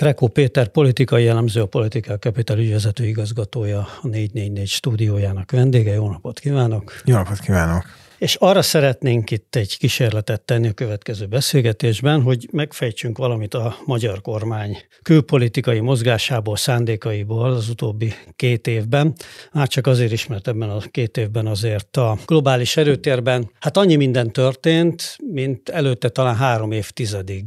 [0.00, 5.92] Trekó Péter politikai jellemző, a Politikál Capital ügyvezető igazgatója, a 444 stúdiójának vendége.
[5.92, 6.92] Jó napot kívánok!
[7.04, 7.84] Jó napot kívánok!
[8.20, 14.20] És arra szeretnénk itt egy kísérletet tenni a következő beszélgetésben, hogy megfejtsünk valamit a magyar
[14.20, 19.14] kormány külpolitikai mozgásából, szándékaiból az utóbbi két évben.
[19.52, 23.96] Már csak azért is, mert ebben a két évben azért a globális erőtérben hát annyi
[23.96, 27.44] minden történt, mint előtte talán három évtizedig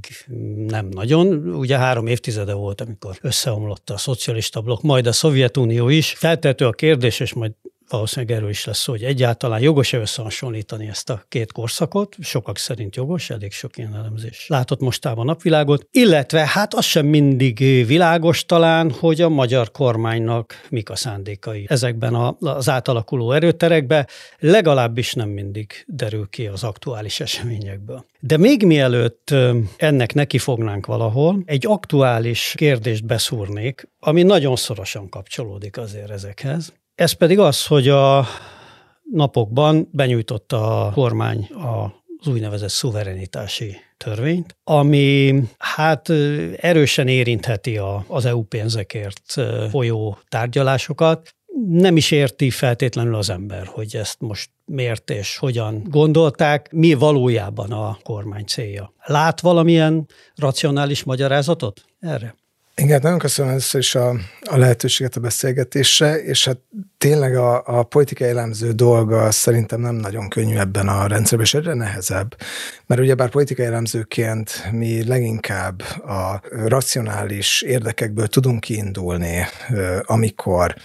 [0.68, 1.56] nem nagyon.
[1.56, 6.14] Ugye három évtizede volt, amikor összeomlott a szocialista blokk, majd a Szovjetunió is.
[6.18, 7.52] Feltető a kérdés, és majd
[7.90, 12.96] valószínűleg erről is lesz szó, hogy egyáltalán jogos-e összehasonlítani ezt a két korszakot, sokak szerint
[12.96, 18.92] jogos, elég sok ilyen elemzés látott mostában napvilágot, illetve hát az sem mindig világos talán,
[18.92, 24.08] hogy a magyar kormánynak mik a szándékai ezekben az átalakuló erőterekben,
[24.40, 28.06] legalábbis nem mindig derül ki az aktuális eseményekből.
[28.20, 29.36] De még mielőtt
[29.78, 36.74] ennek neki fognánk valahol, egy aktuális kérdést beszúrnék, ami nagyon szorosan kapcsolódik azért ezekhez.
[36.96, 38.26] Ez pedig az, hogy a
[39.12, 46.10] napokban benyújtotta a kormány az úgynevezett szuverenitási törvényt, ami hát
[46.58, 49.36] erősen érintheti a, az EU pénzekért
[49.70, 51.36] folyó tárgyalásokat.
[51.68, 57.72] Nem is érti feltétlenül az ember, hogy ezt most miért és hogyan gondolták, mi valójában
[57.72, 58.94] a kormány célja.
[59.06, 62.36] Lát valamilyen racionális magyarázatot erre?
[62.76, 64.10] Igen, nagyon köszönöm először is a,
[64.42, 66.60] a lehetőséget a beszélgetésre, és hát
[67.04, 71.74] tényleg a, a politikai elemző dolga szerintem nem nagyon könnyű ebben a rendszerben, és egyre
[71.74, 72.36] nehezebb,
[72.86, 79.46] mert ugyebár politikai elemzőként mi leginkább a racionális érdekekből tudunk kiindulni,
[80.02, 80.76] amikor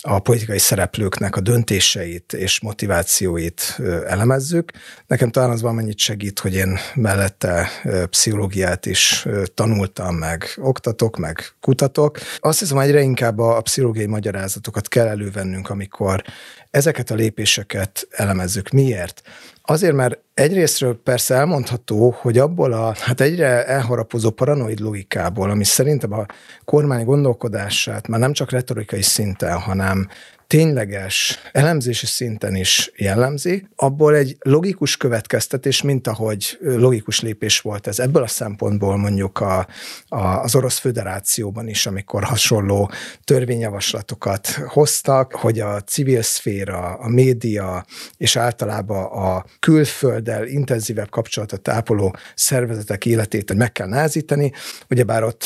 [0.00, 4.70] a politikai szereplőknek a döntéseit és motivációit elemezzük.
[5.06, 7.68] Nekem talán az mennyit segít, hogy én mellette
[8.10, 12.18] pszichológiát is tanultam, meg oktatok, meg kutatok.
[12.38, 16.22] Azt hiszem, egyre inkább a pszichológiai magyarázatokat kell elővennünk, amikor
[16.70, 18.70] ezeket a lépéseket elemezzük.
[18.70, 19.22] Miért?
[19.62, 26.12] Azért, mert egyrésztről persze elmondható, hogy abból a hát egyre elharapozó paranoid logikából, ami szerintem
[26.12, 26.26] a
[26.64, 30.08] kormány gondolkodását már nem csak retorikai szinten, hanem
[30.46, 37.98] tényleges elemzési szinten is jellemzi, abból egy logikus következtetés, mint ahogy logikus lépés volt ez
[37.98, 39.66] ebből a szempontból mondjuk a,
[40.08, 42.90] a, az Orosz Föderációban is, amikor hasonló
[43.24, 47.84] törvényjavaslatokat hoztak, hogy a civil szféra, a média
[48.16, 49.44] és általában a
[50.26, 54.52] külfölddel intenzívebb kapcsolatot ápoló szervezetek életét meg kell názítani.
[54.90, 55.44] Ugyebár ott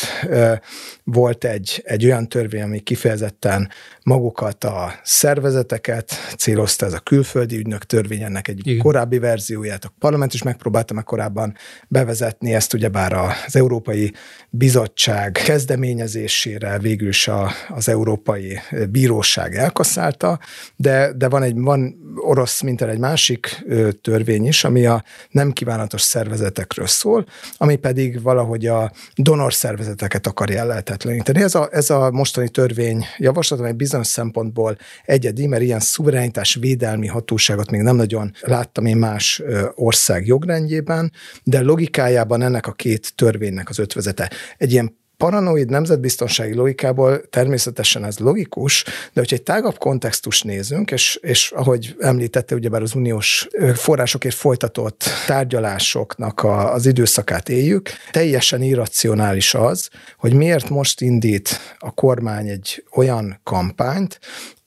[1.13, 3.69] volt egy, egy olyan törvény, ami kifejezetten
[4.03, 8.79] magukat a szervezeteket célozta, ez a külföldi ügynök törvény, ennek egy Igen.
[8.79, 9.85] korábbi verzióját.
[9.85, 11.55] A parlament is megpróbálta meg korábban
[11.89, 14.13] bevezetni ezt, ugyebár az Európai
[14.51, 18.59] Bizottság kezdeményezésére végül is a, az Európai
[18.91, 20.39] Bíróság elkasszálta,
[20.77, 23.65] de, de van egy van orosz mintel egy másik
[24.03, 30.61] törvény is, ami a nem kívánatos szervezetekről szól, ami pedig valahogy a donor szervezeteket akarja
[31.05, 31.43] lehetetleníteni.
[31.43, 37.07] Ez a, ez a mostani törvény javaslat, amely bizonyos szempontból egyedi, mert ilyen szuverenitás védelmi
[37.07, 39.43] hatóságot még nem nagyon láttam én más
[39.75, 41.13] ország jogrendjében,
[41.45, 44.31] de logikájában ennek a két törvénynek az ötvezete.
[44.57, 51.19] Egy ilyen paranoid nemzetbiztonsági logikából természetesen ez logikus, de hogyha egy tágabb kontextus nézünk, és,
[51.23, 59.55] és ahogy említette, ugyebár az uniós forrásokért folytatott tárgyalásoknak a, az időszakát éljük, teljesen irracionális
[59.55, 59.89] az,
[60.19, 64.19] hogy miért most indít a kormány egy olyan kampányt,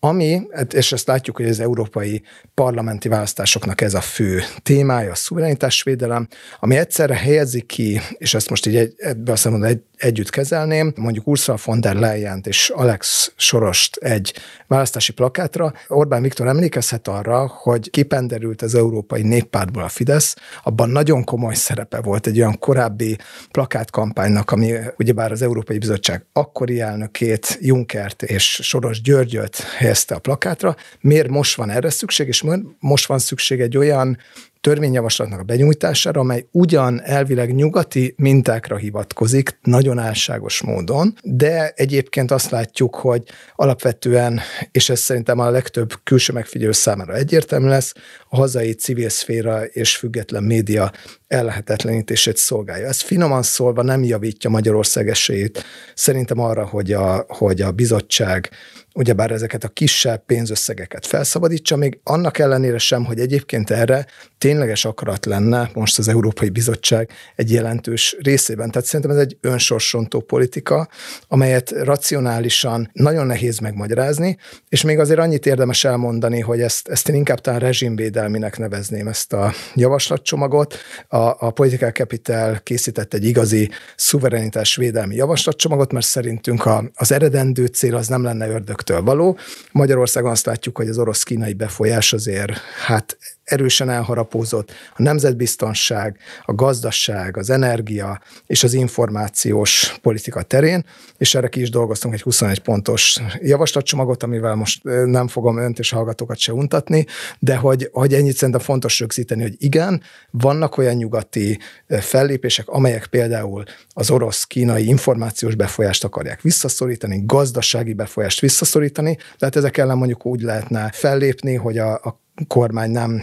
[0.06, 2.22] ami, hát, és ezt látjuk, hogy az európai
[2.53, 6.28] parlamenti választásoknak ez a fő témája, a szuverenitásvédelem,
[6.59, 10.94] ami egyszerre helyezi ki, és ezt most így egy, ebbe a szempontból egy, együtt kezelném,
[10.96, 14.34] mondjuk Ursula von der leyen és Alex Sorost egy
[14.68, 21.24] választási plakátra, Orbán Viktor emlékezhet arra, hogy kipenderült az Európai Néppártból a Fidesz, abban nagyon
[21.24, 23.18] komoly szerepe volt egy olyan korábbi
[23.52, 29.63] plakátkampánynak, ami ugyebár az Európai Bizottság akkori elnökét, Junkert és Soros Györgyöt
[29.94, 30.75] helyezte a plakátra.
[31.00, 32.44] Miért most van erre szükség, és
[32.80, 34.18] most van szükség egy olyan
[34.62, 42.50] törvényjavaslatnak a benyújtására, amely ugyan elvileg nyugati mintákra hivatkozik, nagyon álságos módon, de egyébként azt
[42.50, 43.24] látjuk, hogy
[43.56, 44.40] alapvetően,
[44.72, 47.94] és ez szerintem a legtöbb külső megfigyelő számára egyértelmű lesz,
[48.30, 50.92] a hazai civil szféra és független média
[51.28, 52.88] ellehetetlenítését szolgálja.
[52.88, 55.63] Ez finoman szólva nem javítja Magyarország esélyét
[55.96, 58.50] szerintem arra, hogy a, hogy a bizottság
[58.94, 64.06] ugyebár ezeket a kisebb pénzösszegeket felszabadítsa, még annak ellenére sem, hogy egyébként erre
[64.38, 68.72] tényleges akarat lenne most az Európai Bizottság egy jelentős részében.
[68.72, 70.88] Tehát szerintem ez egy önsorsontó politika,
[71.28, 74.38] amelyet racionálisan nagyon nehéz megmagyarázni,
[74.69, 79.34] és még azért annyit érdemes elmondani, hogy ezt, ezt én inkább talán rezsimvédelminek nevezném ezt
[79.34, 80.75] a javaslatcsomagot.
[81.07, 87.66] A, a Political Capital készített egy igazi szuverenitás védelmi javaslatcsomagot, mert szerintünk a, az eredendő
[87.66, 89.38] cél az nem lenne ördög ördögtől való.
[89.71, 92.51] Magyarországon azt látjuk, hogy az orosz-kínai befolyás azért
[92.85, 93.18] hát
[93.53, 94.71] erősen elharapózott.
[94.95, 100.85] A nemzetbiztonság, a gazdaság, az energia és az információs politika terén,
[101.17, 105.89] és erre ki is dolgoztunk egy 21 pontos javaslatcsomagot, amivel most nem fogom önt és
[105.89, 107.05] hallgatókat se untatni,
[107.39, 110.01] de hogy, hogy ennyit szerintem fontos rögzíteni, hogy igen,
[110.31, 119.17] vannak olyan nyugati fellépések, amelyek például az orosz-kínai információs befolyást akarják visszaszorítani, gazdasági befolyást visszaszorítani,
[119.38, 123.21] tehát ezek ellen mondjuk úgy lehetne fellépni, hogy a, a kormány nem,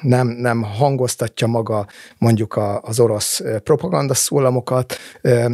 [0.00, 1.86] nem, nem hangoztatja maga
[2.18, 4.96] mondjuk az orosz propaganda szólamokat,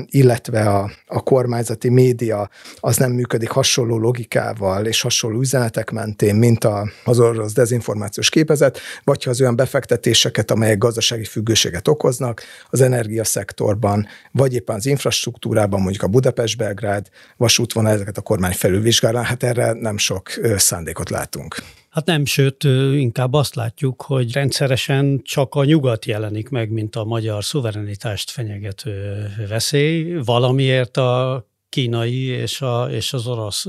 [0.07, 6.65] illetve a, a kormányzati média az nem működik hasonló logikával és hasonló üzenetek mentén, mint
[6.65, 12.81] a, az orosz dezinformációs képezet, vagy ha az olyan befektetéseket, amelyek gazdasági függőséget okoznak az
[12.81, 19.73] energiaszektorban, vagy éppen az infrastruktúrában, mondjuk a Budapest-Belgrád vasútvonal, ezeket a kormány felülvizsgálná, hát erre
[19.73, 21.57] nem sok szándékot látunk.
[21.99, 22.65] Hát nem, sőt,
[22.95, 29.27] inkább azt látjuk, hogy rendszeresen csak a nyugat jelenik meg, mint a magyar szuverenitást fenyegető
[29.49, 30.15] veszély.
[30.25, 33.67] Valamiért a kínai és, a, és az orosz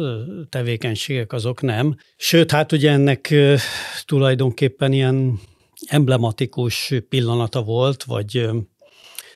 [0.49, 1.95] tevékenységek azok nem.
[2.17, 3.33] Sőt, hát ugye ennek
[4.05, 5.39] tulajdonképpen ilyen
[5.87, 8.49] emblematikus pillanata volt, vagy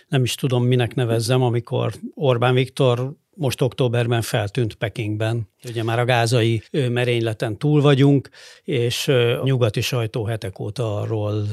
[0.08, 5.52] nem is tudom, minek nevezzem, amikor Orbán Viktor most októberben feltűnt Pekingben.
[5.70, 8.30] Ugye már a gázai merényleten túl vagyunk,
[8.64, 11.48] és a nyugati sajtó hetek óta arról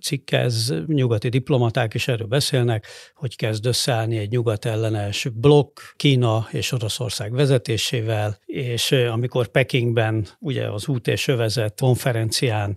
[0.00, 6.72] cikkez, nyugati diplomaták is erről beszélnek, hogy kezd összeállni egy nyugat ellenes blokk Kína és
[6.72, 12.76] Oroszország vezetésével, és amikor Pekingben ugye az út és övezet konferencián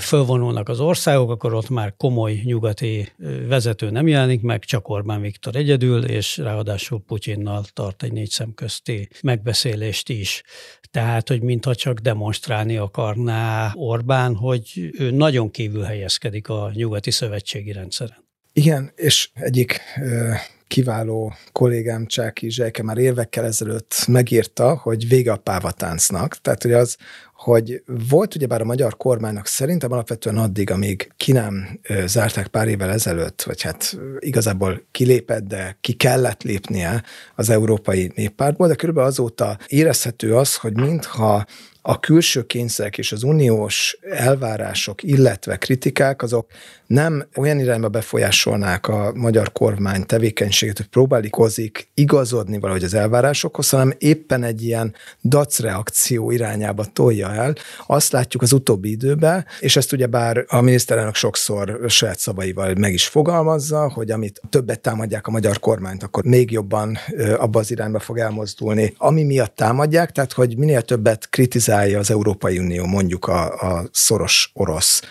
[0.00, 3.12] fölvonulnak az országok, akkor ott már komoly nyugati
[3.48, 9.08] vezető nem jelenik meg, csak Orbán Viktor egyedül, és ráadásul Putyinnal tart egy négy szemközti
[9.22, 10.42] megbeszélést is.
[10.90, 17.72] Tehát, hogy mintha csak demonstrálni akarná Orbán, hogy ő nagyon kívül helyezkedik a nyugati szövetségi
[17.72, 18.28] rendszeren.
[18.52, 19.80] Igen, és egyik
[20.70, 26.36] kiváló kollégám Csáki Zsejke már évekkel ezelőtt megírta, hogy vége a pávatáncnak.
[26.36, 26.96] Tehát, hogy az,
[27.34, 32.90] hogy volt ugyebár a magyar kormánynak szerintem alapvetően addig, amíg ki nem zárták pár évvel
[32.90, 37.02] ezelőtt, vagy hát igazából kilépett, de ki kellett lépnie
[37.34, 41.44] az Európai Néppártból, de körülbelül azóta érezhető az, hogy mintha
[41.82, 46.50] a külső kényszerek és az uniós elvárások, illetve kritikák, azok
[46.86, 53.92] nem olyan irányba befolyásolnák a magyar kormány tevékenységét, hogy próbálkozik igazodni valahogy az elvárásokhoz, hanem
[53.98, 57.54] éppen egy ilyen dac reakció irányába tolja el.
[57.86, 62.92] Azt látjuk az utóbbi időben, és ezt ugye bár a miniszterelnök sokszor saját szavaival meg
[62.92, 66.98] is fogalmazza, hogy amit többet támadják a magyar kormányt, akkor még jobban
[67.36, 72.58] abba az irányba fog elmozdulni, ami miatt támadják, tehát hogy minél többet kritizálja az Európai
[72.58, 75.02] Unió mondjuk a, a szoros orosz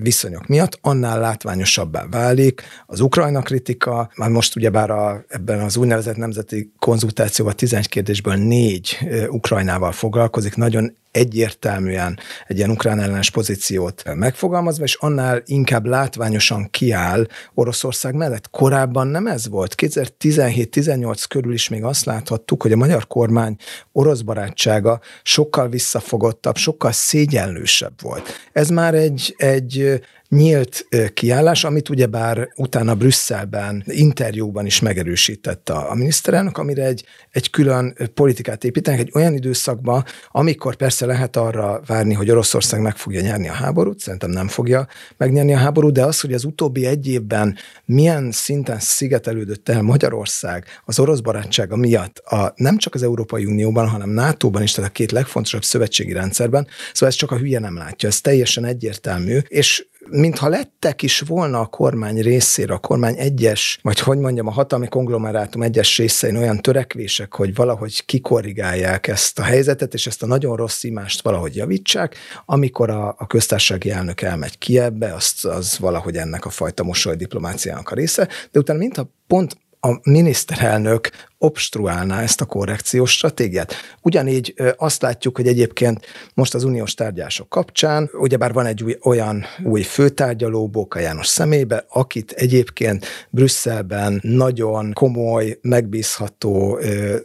[0.00, 6.16] viszonyok miatt, annál látványosabbá válik az Ukrajna kritika, már most ugyebár a, ebben az úgynevezett
[6.16, 14.84] nemzeti konzultációban 11 kérdésből négy Ukrajnával foglalkozik, nagyon egyértelműen egy ilyen ukrán ellenes pozíciót megfogalmazva,
[14.84, 18.50] és annál inkább látványosan kiáll Oroszország mellett.
[18.50, 19.74] Korábban nem ez volt.
[19.76, 23.56] 2017-18 körül is még azt láthattuk, hogy a magyar kormány
[23.92, 28.32] orosz barátsága sokkal visszafogottabb, sokkal szégyenlősebb volt.
[28.52, 30.00] Ez már egy, egy
[30.34, 37.50] nyílt kiállás, amit ugyebár utána Brüsszelben, interjúban is megerősített a, a miniszterelnök, amire egy, egy
[37.50, 43.20] külön politikát építenek, egy olyan időszakban, amikor persze lehet arra várni, hogy Oroszország meg fogja
[43.20, 44.86] nyerni a háborút, szerintem nem fogja
[45.16, 50.64] megnyerni a háborút, de az, hogy az utóbbi egy évben milyen szinten szigetelődött el Magyarország
[50.84, 54.92] az orosz barátsága miatt, a, nem csak az Európai Unióban, hanem NATO-ban is, tehát a
[54.92, 59.86] két legfontosabb szövetségi rendszerben, szóval ez csak a hülye nem látja, ez teljesen egyértelmű, és
[60.10, 64.88] mintha lettek is volna a kormány részére, a kormány egyes, vagy hogy mondjam, a hatalmi
[64.88, 70.56] konglomerátum egyes részein olyan törekvések, hogy valahogy kikorrigálják ezt a helyzetet, és ezt a nagyon
[70.56, 76.16] rossz imást valahogy javítsák, amikor a, a köztársasági elnök elmegy ki ebbe, az, az valahogy
[76.16, 81.10] ennek a fajta mosoly diplomáciának a része, de utána mintha pont a miniszterelnök
[81.44, 83.74] obstruálná ezt a korrekciós stratégiát.
[84.00, 89.44] Ugyanígy azt látjuk, hogy egyébként most az uniós tárgyások kapcsán, ugyebár van egy új, olyan
[89.64, 96.78] új főtárgyaló Bóka János szemébe, akit egyébként Brüsszelben nagyon komoly, megbízható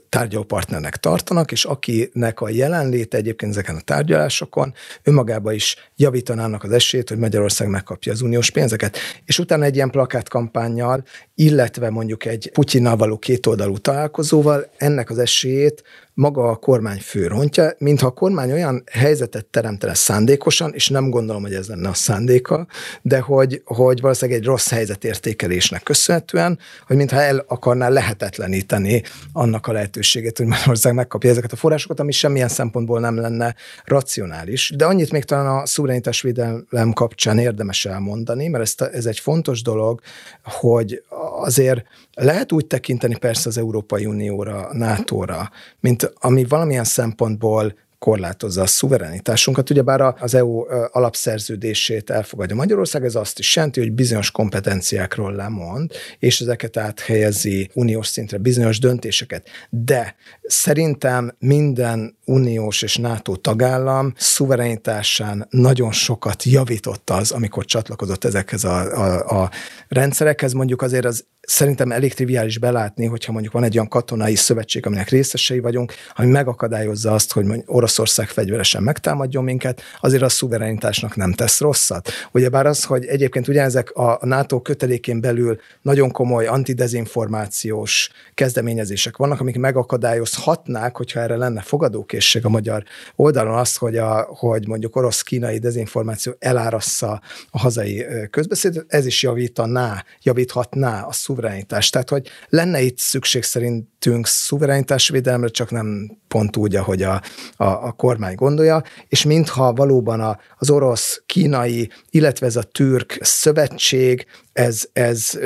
[0.09, 4.73] tárgyalópartnernek tartanak, és akinek a jelenléte egyébként ezeken a tárgyalásokon
[5.03, 8.97] önmagában is javítanának az esélyt, hogy Magyarország megkapja az uniós pénzeket.
[9.25, 11.03] És utána egy ilyen plakátkampányjal,
[11.35, 15.83] illetve mondjuk egy Putyinnal való kétoldalú találkozó, találkozóval ennek az esélyét
[16.19, 21.53] maga a kormány főrontja, mintha a kormány olyan helyzetet teremtene szándékosan, és nem gondolom, hogy
[21.53, 22.67] ez lenne a szándéka,
[23.01, 29.71] de hogy, hogy valószínűleg egy rossz helyzetértékelésnek köszönhetően, hogy mintha el akarná lehetetleníteni annak a
[29.71, 34.73] lehetőségét, hogy Magyarország megkapja ezeket a forrásokat, ami semmilyen szempontból nem lenne racionális.
[34.75, 40.01] De annyit még talán a szuverenitásvédelem kapcsán érdemes elmondani, mert ez, ez egy fontos dolog,
[40.43, 41.03] hogy
[41.41, 41.83] azért
[42.13, 45.49] lehet úgy tekinteni persze az Európai Unióra, NATO-ra,
[45.79, 49.69] mint ami valamilyen szempontból korlátozza a szuverenitásunkat.
[49.69, 56.41] Ugyebár az EU alapszerződését elfogadja Magyarország, ez azt is jelenti, hogy bizonyos kompetenciákról lemond, és
[56.41, 59.47] ezeket áthelyezi uniós szintre, bizonyos döntéseket.
[59.69, 68.63] De szerintem minden uniós és NATO tagállam szuverenitásán nagyon sokat javított az, amikor csatlakozott ezekhez
[68.63, 69.51] a, a, a
[69.87, 70.53] rendszerekhez.
[70.53, 75.09] Mondjuk azért az szerintem elég triviális belátni, hogyha mondjuk van egy olyan katonai szövetség, aminek
[75.09, 81.59] részesei vagyunk, ami megakadályozza azt, hogy Oroszország fegyveresen megtámadjon minket, azért a szuverenitásnak nem tesz
[81.59, 82.09] rosszat.
[82.31, 89.57] Ugyebár az, hogy egyébként ugyanezek a NATO kötelékén belül nagyon komoly antidezinformációs kezdeményezések vannak, amik
[89.57, 92.83] megakadályozhatnák, hogyha erre lenne fogadókészség a magyar
[93.15, 100.03] oldalon azt, hogy, a, hogy mondjuk orosz-kínai dezinformáció elárassza a hazai közbeszédet, ez is javítaná,
[100.21, 101.89] javíthatná a szuverenitást szuverenitás.
[101.89, 107.21] Tehát, hogy lenne itt szükség szerintünk szuverenitásvédelemre, csak nem pont úgy, ahogy a,
[107.55, 113.17] a, a kormány gondolja, és mintha valóban a, az orosz, kínai, illetve ez a türk
[113.21, 115.39] szövetség, ez, ez,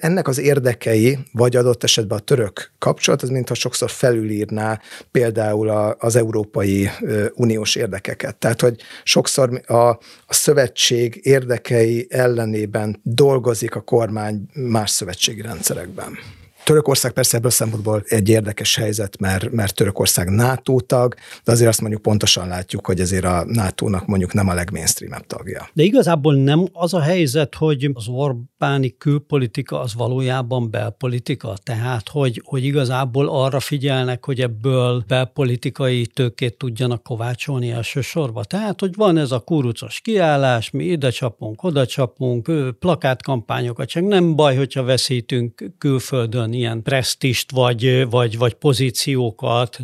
[0.00, 5.96] ennek az érdekei, vagy adott esetben a török kapcsolat, az mintha sokszor felülírná például a,
[5.98, 6.90] az Európai
[7.34, 8.36] Uniós érdekeket.
[8.36, 9.98] Tehát, hogy sokszor a, a
[10.28, 16.18] szövetség érdekei ellenében dolgozik a kormány más szövetségi rendszerekben.
[16.64, 21.14] Törökország persze ebből szempontból egy érdekes helyzet, mert, mert Törökország NATO tag,
[21.44, 25.68] de azért azt mondjuk pontosan látjuk, hogy azért a NATO-nak mondjuk nem a legmainstreamebb tagja.
[25.72, 32.42] De igazából nem az a helyzet, hogy az Orbáni külpolitika az valójában belpolitika, tehát hogy,
[32.44, 38.44] hogy igazából arra figyelnek, hogy ebből belpolitikai tőkét tudjanak kovácsolni elsősorban.
[38.48, 44.36] Tehát, hogy van ez a kurucos kiállás, mi ide csapunk, oda csapunk, plakátkampányokat, csak nem
[44.36, 49.78] baj, hogyha veszítünk külföldön ilyen presztist vagy, vagy, vagy pozíciókat.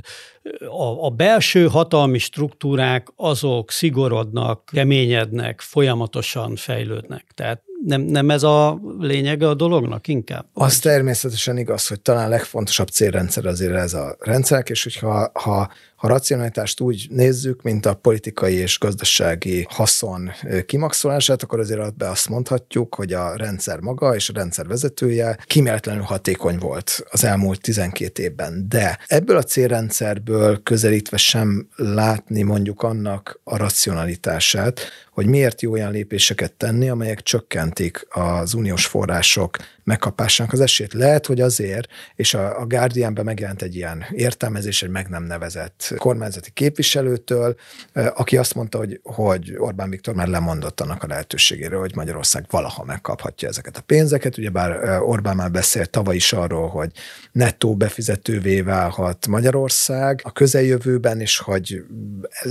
[0.61, 7.25] A, a belső hatalmi struktúrák azok szigorodnak, keményednek, folyamatosan fejlődnek.
[7.35, 10.47] Tehát nem, nem ez a lényege a dolognak inkább?
[10.53, 16.09] Az természetesen igaz, hogy talán legfontosabb célrendszer azért ez a rendszerek, és hogyha ha ha
[16.09, 20.31] racionalitást úgy nézzük, mint a politikai és gazdasági haszon
[20.67, 26.03] kimaxolását, akkor azért be azt mondhatjuk, hogy a rendszer maga és a rendszer vezetője kiméletlenül
[26.03, 28.67] hatékony volt az elmúlt 12 évben.
[28.69, 34.81] De ebből a célrendszerből közelítve sem látni mondjuk annak a racionalitását,
[35.19, 40.93] hogy miért jó olyan lépéseket tenni, amelyek csökkentik az uniós források megkapásának az esélyt.
[40.93, 45.88] Lehet, hogy azért, és a, a Guardianben megjelent egy ilyen értelmezés, egy meg nem nevezett
[45.97, 47.55] kormányzati képviselőtől,
[47.93, 52.85] aki azt mondta, hogy, hogy Orbán Viktor már lemondott annak a lehetőségéről, hogy Magyarország valaha
[52.85, 54.39] megkaphatja ezeket a pénzeket.
[54.39, 56.91] Ugyebár Orbán már beszélt tavaly is arról, hogy
[57.33, 61.85] nettó befizetővé válhat Magyarország a közeljövőben, és hogy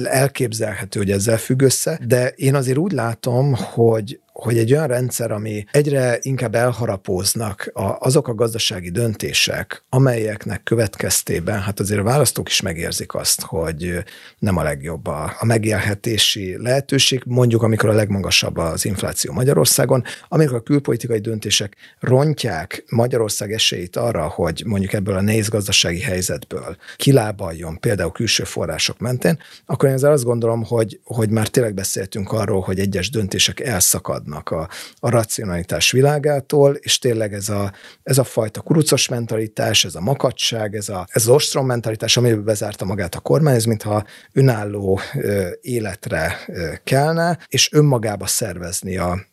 [0.03, 5.31] elképzelhető, hogy ezzel függ össze, de én azért úgy látom, hogy hogy egy olyan rendszer,
[5.31, 12.49] ami egyre inkább elharapóznak a, azok a gazdasági döntések, amelyeknek következtében, hát azért a választók
[12.49, 14.03] is megérzik azt, hogy
[14.39, 20.55] nem a legjobb a, a megélhetési lehetőség, mondjuk amikor a legmagasabb az infláció Magyarországon, amikor
[20.55, 27.79] a külpolitikai döntések rontják Magyarország esélyét arra, hogy mondjuk ebből a nehéz gazdasági helyzetből kilábaljon,
[27.79, 32.61] például külső források mentén, akkor én ezzel azt gondolom, hogy, hogy már tényleg beszéltünk arról,
[32.61, 34.69] hogy egyes döntések elszakad távolodnak a,
[34.99, 40.75] a racionalitás világától, és tényleg ez a, ez a fajta kurucos mentalitás, ez a makacság,
[40.75, 45.49] ez, a, ez az ostrom mentalitás, amiből bezárta magát a kormány, ez mintha önálló ö,
[45.61, 49.25] életre ö, kelne, és önmagába szervezni a,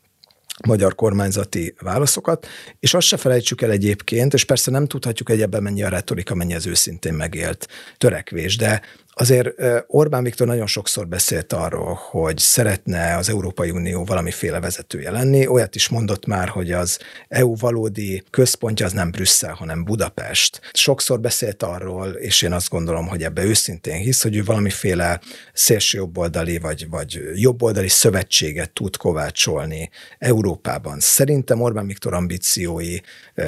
[0.67, 2.47] magyar kormányzati válaszokat,
[2.81, 6.35] és azt se felejtsük el egyébként, és persze nem tudhatjuk, hogy ebben mennyi a retorika,
[6.35, 8.83] mennyi az őszintén megélt törekvés, de
[9.17, 9.49] Azért
[9.87, 15.47] Orbán Viktor nagyon sokszor beszélt arról, hogy szeretne az Európai Unió valamiféle vezetője lenni.
[15.47, 20.61] Olyat is mondott már, hogy az EU valódi központja az nem Brüsszel, hanem Budapest.
[20.73, 25.21] Sokszor beszélt arról, és én azt gondolom, hogy ebbe őszintén hisz, hogy ő valamiféle
[25.53, 31.01] szélső jobboldali vagy, vagy jobboldali szövetséget tud kovácsolni Európában.
[31.01, 32.97] Szerintem Orbán Viktor ambíciói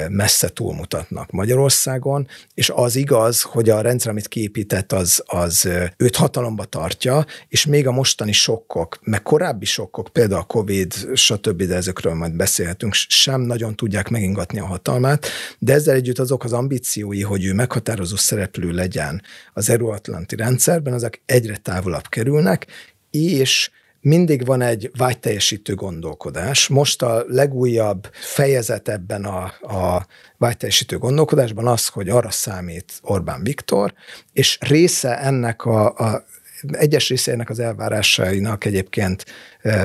[0.09, 6.15] messze túlmutatnak Magyarországon, és az igaz, hogy a rendszer, amit kiépített, az, az az őt
[6.15, 11.75] hatalomba tartja, és még a mostani sokkok, meg korábbi sokkok, például a Covid, stb., de
[11.75, 15.27] ezekről majd beszélhetünk, sem nagyon tudják megingatni a hatalmát,
[15.59, 19.21] de ezzel együtt azok az ambíciói, hogy ő meghatározó szereplő legyen
[19.53, 22.67] az euróatlanti rendszerben, azok egyre távolabb kerülnek,
[23.11, 23.69] és
[24.07, 26.67] mindig van egy vágyteljesítő gondolkodás.
[26.67, 30.05] Most a legújabb fejezet ebben a, a
[30.37, 33.93] vágyteljesítő gondolkodásban az, hogy arra számít Orbán Viktor,
[34.33, 36.25] és része ennek a, a
[36.71, 39.25] egyes része ennek az elvárásainak egyébként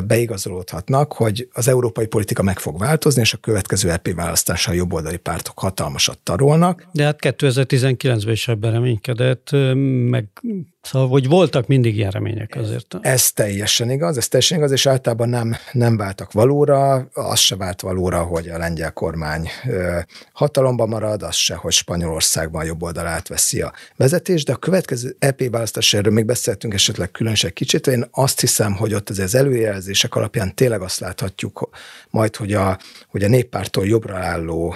[0.07, 5.59] beigazolódhatnak, hogy az európai politika meg fog változni, és a következő EP választással jobboldali pártok
[5.59, 6.87] hatalmasat tarolnak.
[6.93, 9.49] De hát 2019-ben is ebben reménykedett,
[10.11, 10.27] meg
[10.83, 12.99] Szóval, hogy voltak mindig ilyen remények azért.
[13.01, 17.81] Ez teljesen igaz, ez teljesen igaz, és általában nem, nem váltak valóra, az se vált
[17.81, 19.49] valóra, hogy a lengyel kormány
[20.33, 25.51] hatalomban marad, az se, hogy Spanyolországban jobb oldal átveszi a vezetés, de a következő EP
[25.51, 29.19] választás, erről még beszéltünk esetleg különösen kicsit, én azt hiszem, hogy ott az
[29.65, 31.69] előjelzések alapján tényleg azt láthatjuk
[32.11, 34.75] majd, hogy a, hogy a néppártól jobbra álló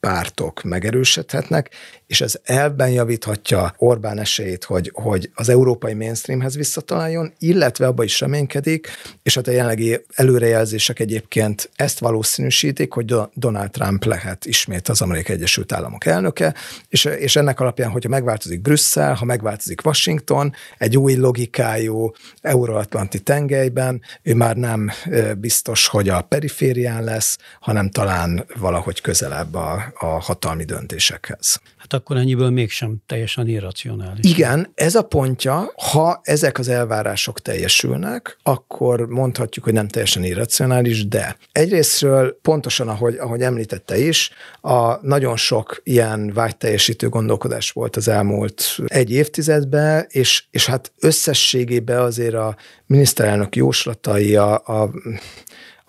[0.00, 1.70] pártok megerősödhetnek,
[2.08, 8.20] és ez elben javíthatja Orbán esélyét, hogy, hogy az európai mainstreamhez visszataláljon, illetve abba is
[8.20, 8.88] reménykedik,
[9.22, 15.34] és hát a jelenlegi előrejelzések egyébként ezt valószínűsítik, hogy Donald Trump lehet ismét az Amerikai
[15.34, 16.54] Egyesült Államok elnöke,
[16.88, 24.02] és, és ennek alapján, hogyha megváltozik Brüsszel, ha megváltozik Washington, egy új logikájú euróatlanti tengelyben,
[24.22, 24.90] ő már nem
[25.38, 31.60] biztos, hogy a periférián lesz, hanem talán valahogy közelebb a, a hatalmi döntésekhez.
[31.90, 34.30] Hát akkor ennyiből mégsem teljesen irracionális.
[34.30, 41.08] Igen, ez a pontja, ha ezek az elvárások teljesülnek, akkor mondhatjuk, hogy nem teljesen irracionális,
[41.08, 48.08] de egyrésztről pontosan, ahogy, ahogy említette is, a nagyon sok ilyen vágyteljesítő gondolkodás volt az
[48.08, 54.90] elmúlt egy évtizedben, és, és hát összességében azért a miniszterelnök jóslatai, a, a,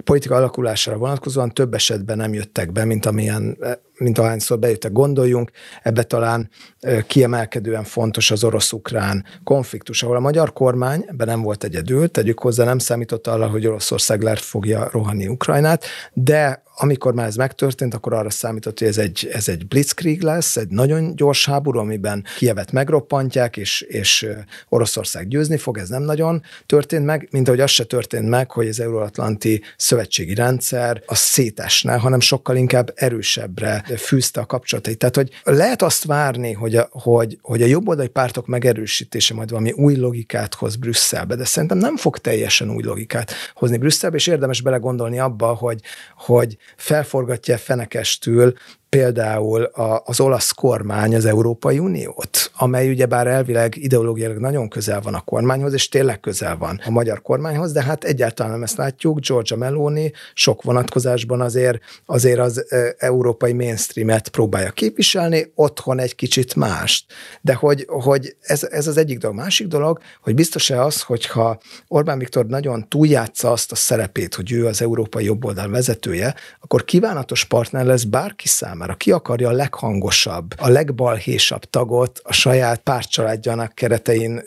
[0.03, 3.57] politika alakulására vonatkozóan több esetben nem jöttek be, mint amilyen
[3.99, 5.51] mint ahányszor bejöttek, gondoljunk,
[5.83, 6.49] ebbe talán
[7.07, 12.65] kiemelkedően fontos az orosz-ukrán konfliktus, ahol a magyar kormány ebben nem volt egyedül, tegyük hozzá,
[12.65, 18.13] nem számított arra, hogy Oroszország le fogja rohanni Ukrajnát, de amikor már ez megtörtént, akkor
[18.13, 22.71] arra számított, hogy ez egy, ez egy blitzkrieg lesz, egy nagyon gyors háború, amiben Kievet
[22.71, 24.27] megroppantják, és, és
[24.69, 28.67] Oroszország győzni fog, ez nem nagyon történt meg, mint ahogy az se történt meg, hogy
[28.67, 34.97] az euróatlanti szövetségi rendszer az szétesne, hanem sokkal inkább erősebbre fűzte a kapcsolatait.
[34.97, 39.71] Tehát, hogy lehet azt várni, hogy a, hogy, hogy a jobboldali pártok megerősítése majd valami
[39.71, 44.61] új logikát hoz Brüsszelbe, de szerintem nem fog teljesen új logikát hozni Brüsszelbe, és érdemes
[44.61, 45.81] belegondolni abba, hogy,
[46.15, 48.53] hogy felforgatja fenekestül
[48.89, 55.13] például a, az olasz kormány az Európai Uniót, amely ugyebár elvileg ideológiailag nagyon közel van
[55.13, 59.19] a kormányhoz, és tényleg közel van a magyar kormányhoz, de hát egyáltalán nem ezt látjuk.
[59.19, 62.65] Georgia Meloni sok vonatkozásban azért, azért az
[62.97, 67.05] európai mainstreamet próbálja képviselni, otthon egy kicsit mást.
[67.41, 69.37] De hogy, hogy ez, ez az egyik dolog.
[69.37, 74.65] Másik dolog, hogy biztos-e az, hogyha Orbán Viktor nagyon túljátsza azt a szerepét, hogy ő
[74.65, 78.97] az európai jobboldal vezetője, akkor kívánatos partner lesz bárki számára számára.
[78.97, 84.43] Ki akarja a leghangosabb, a legbalhésabb tagot a saját pártcsaládjának keretein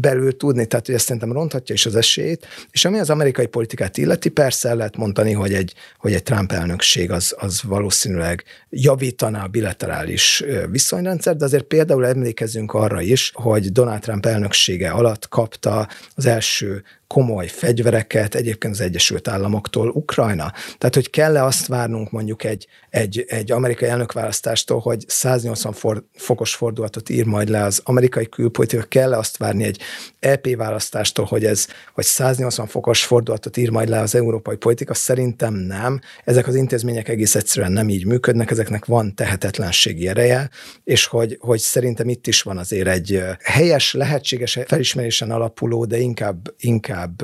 [0.00, 3.96] belül tudni, tehát hogy ezt szerintem ronthatja is az esélyét, és ami az amerikai politikát
[3.96, 9.48] illeti, persze lehet mondani, hogy egy, hogy egy Trump elnökség az, az valószínűleg javítaná a
[9.48, 16.26] bilaterális viszonyrendszer, de azért például emlékezünk arra is, hogy Donald Trump elnöksége alatt kapta az
[16.26, 20.52] első komoly fegyvereket egyébként az Egyesült Államoktól Ukrajna.
[20.78, 26.54] Tehát, hogy kell-e azt várnunk mondjuk egy, egy, egy amerikai elnökválasztástól, hogy 180 for, fokos
[26.54, 29.80] fordulatot ír majd le az amerikai külpolitika, kell-e azt várni egy
[30.18, 34.94] EP választástól, hogy ez, hogy 180 fokos fordulatot ír majd le az európai politika?
[34.94, 36.00] Szerintem nem.
[36.24, 40.50] Ezek az intézmények egész egyszerűen nem így működnek, ezeknek van tehetetlenségi ereje,
[40.84, 46.54] és hogy, hogy szerintem itt is van azért egy helyes, lehetséges felismerésen alapuló, de inkább,
[46.58, 47.22] inkább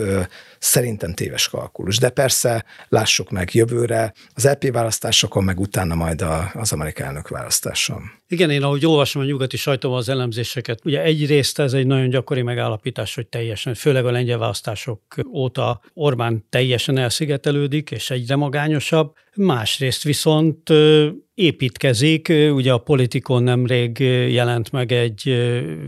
[0.59, 1.99] szerintem téves kalkulus.
[1.99, 7.29] De persze lássuk meg jövőre, az EP választásokon, meg utána majd a, az amerikai elnök
[7.29, 8.03] választáson.
[8.35, 12.43] Igen, én ahogy olvasom a nyugati sajtóban az elemzéseket, ugye egyrészt ez egy nagyon gyakori
[12.43, 15.01] megállapítás, hogy teljesen, főleg a lengyel választások
[15.33, 19.15] óta Orbán teljesen elszigetelődik, és egyre magányosabb.
[19.37, 20.71] Másrészt viszont
[21.35, 22.33] építkezik.
[22.55, 23.99] Ugye a politikon nemrég
[24.31, 25.37] jelent meg egy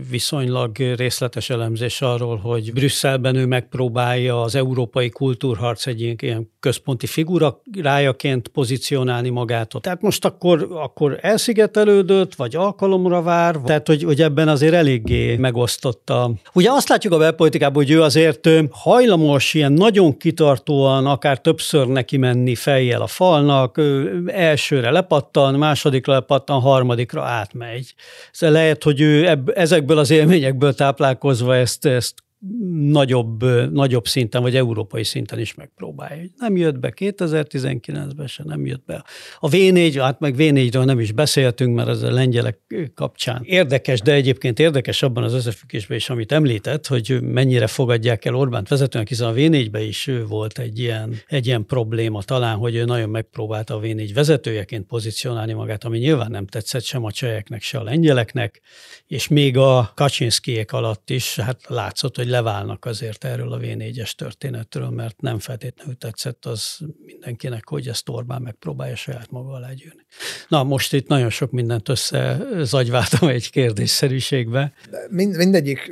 [0.09, 8.47] viszonylag részletes elemzés arról, hogy Brüsszelben ő megpróbálja az európai kultúrharc egy ilyen központi figurájaként
[8.47, 9.71] pozícionálni magát.
[9.81, 16.31] Tehát most akkor, akkor elszigetelődött, vagy alkalomra vár, tehát hogy, hogy ebben azért eléggé megosztotta.
[16.53, 22.17] Ugye azt látjuk a belpolitikában, hogy ő azért hajlamos ilyen nagyon kitartóan, akár többször neki
[22.17, 23.81] menni fejjel a falnak,
[24.25, 24.89] elsőre
[25.37, 27.93] lepattan, másodikra lepattan, harmadikra átmegy.
[28.31, 32.13] Szóval lehet, hogy ő ezekből az élményekből táplálkozva ezt, ezt
[32.91, 36.23] nagyobb, nagyobb szinten, vagy európai szinten is megpróbálja.
[36.37, 39.03] Nem jött be 2019-ben se, nem jött be.
[39.39, 42.59] A V4, hát meg V4-ről nem is beszéltünk, mert ez a lengyelek
[42.95, 48.35] kapcsán érdekes, de egyébként érdekes abban az összefüggésben is, amit említett, hogy mennyire fogadják el
[48.35, 52.85] Orbánt vezetőnek, hiszen a V4-ben is volt egy ilyen, egy ilyen probléma talán, hogy ő
[52.85, 57.77] nagyon megpróbálta a V4 vezetőjeként pozícionálni magát, ami nyilván nem tetszett sem a cseheknek, se
[57.77, 58.61] a lengyeleknek,
[59.07, 64.89] és még a Kaczynszkijek alatt is, hát látszott, hogy leválnak azért erről a V4-es történetről,
[64.89, 69.69] mert nem feltétlenül tetszett az mindenkinek, hogy ezt Orbán megpróbálja saját maga alá.
[70.47, 74.73] Na, most itt nagyon sok mindent összezagyváltam egy kérdésszerűségbe.
[75.09, 75.91] Mind, mindegyik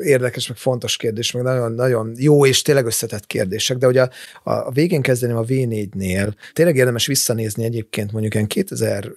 [0.00, 4.10] érdekes, meg fontos kérdés, meg nagyon, nagyon jó és tényleg összetett kérdések, de ugye a,
[4.42, 6.34] a végén kezdeném a V4-nél.
[6.52, 9.12] Tényleg érdemes visszanézni egyébként mondjuk ilyen 2000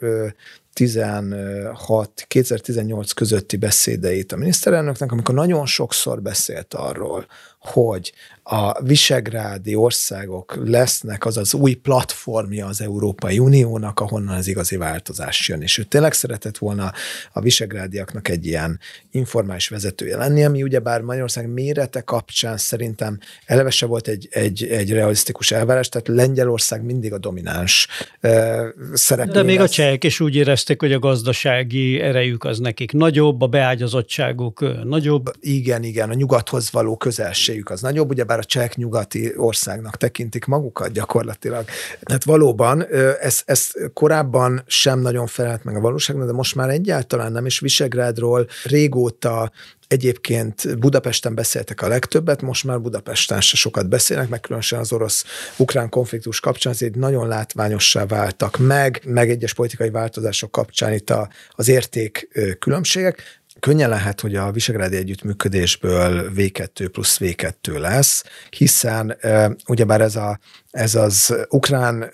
[0.76, 7.26] 2016-2018 közötti beszédeit a miniszterelnöknek, amikor nagyon sokszor beszélt arról,
[7.64, 14.78] hogy a visegrádi országok lesznek az az új platformja az Európai Uniónak, ahonnan az igazi
[14.78, 15.62] változás jön.
[15.62, 16.92] És ő tényleg szeretett volna
[17.32, 18.80] a visegrádiaknak egy ilyen
[19.12, 24.92] informális vezetője lenni, ami ugyebár Magyarország mérete kapcsán szerintem eleve se volt egy, egy, egy
[24.92, 27.88] realisztikus elvárás, tehát Lengyelország mindig a domináns
[28.22, 29.34] uh, szereplő.
[29.34, 29.70] De még lesz.
[29.70, 35.32] a csehek is úgy érezték, hogy a gazdasági erejük az nekik nagyobb, a beágyazottságuk nagyobb.
[35.40, 36.98] Igen, igen, a nyugathoz való
[37.54, 41.66] közelségük az nagyobb, ugye bár a csehek nyugati országnak tekintik magukat gyakorlatilag.
[42.00, 42.86] Tehát valóban
[43.22, 47.60] ez, ez korábban sem nagyon felelt meg a valóságnak, de most már egyáltalán nem, és
[47.60, 49.52] Visegrádról régóta
[49.88, 55.90] Egyébként Budapesten beszéltek a legtöbbet, most már Budapesten se sokat beszélnek, meg különösen az orosz-ukrán
[55.90, 61.68] konfliktus kapcsán azért nagyon látványossá váltak meg, meg egyes politikai változások kapcsán itt a, az
[61.68, 62.28] érték
[62.60, 69.18] különbségek könnyen lehet, hogy a Visegrádi együttműködésből V2 plusz V2 lesz, hiszen
[69.68, 70.40] ugyebár ez, a,
[70.74, 72.12] ez az ukrán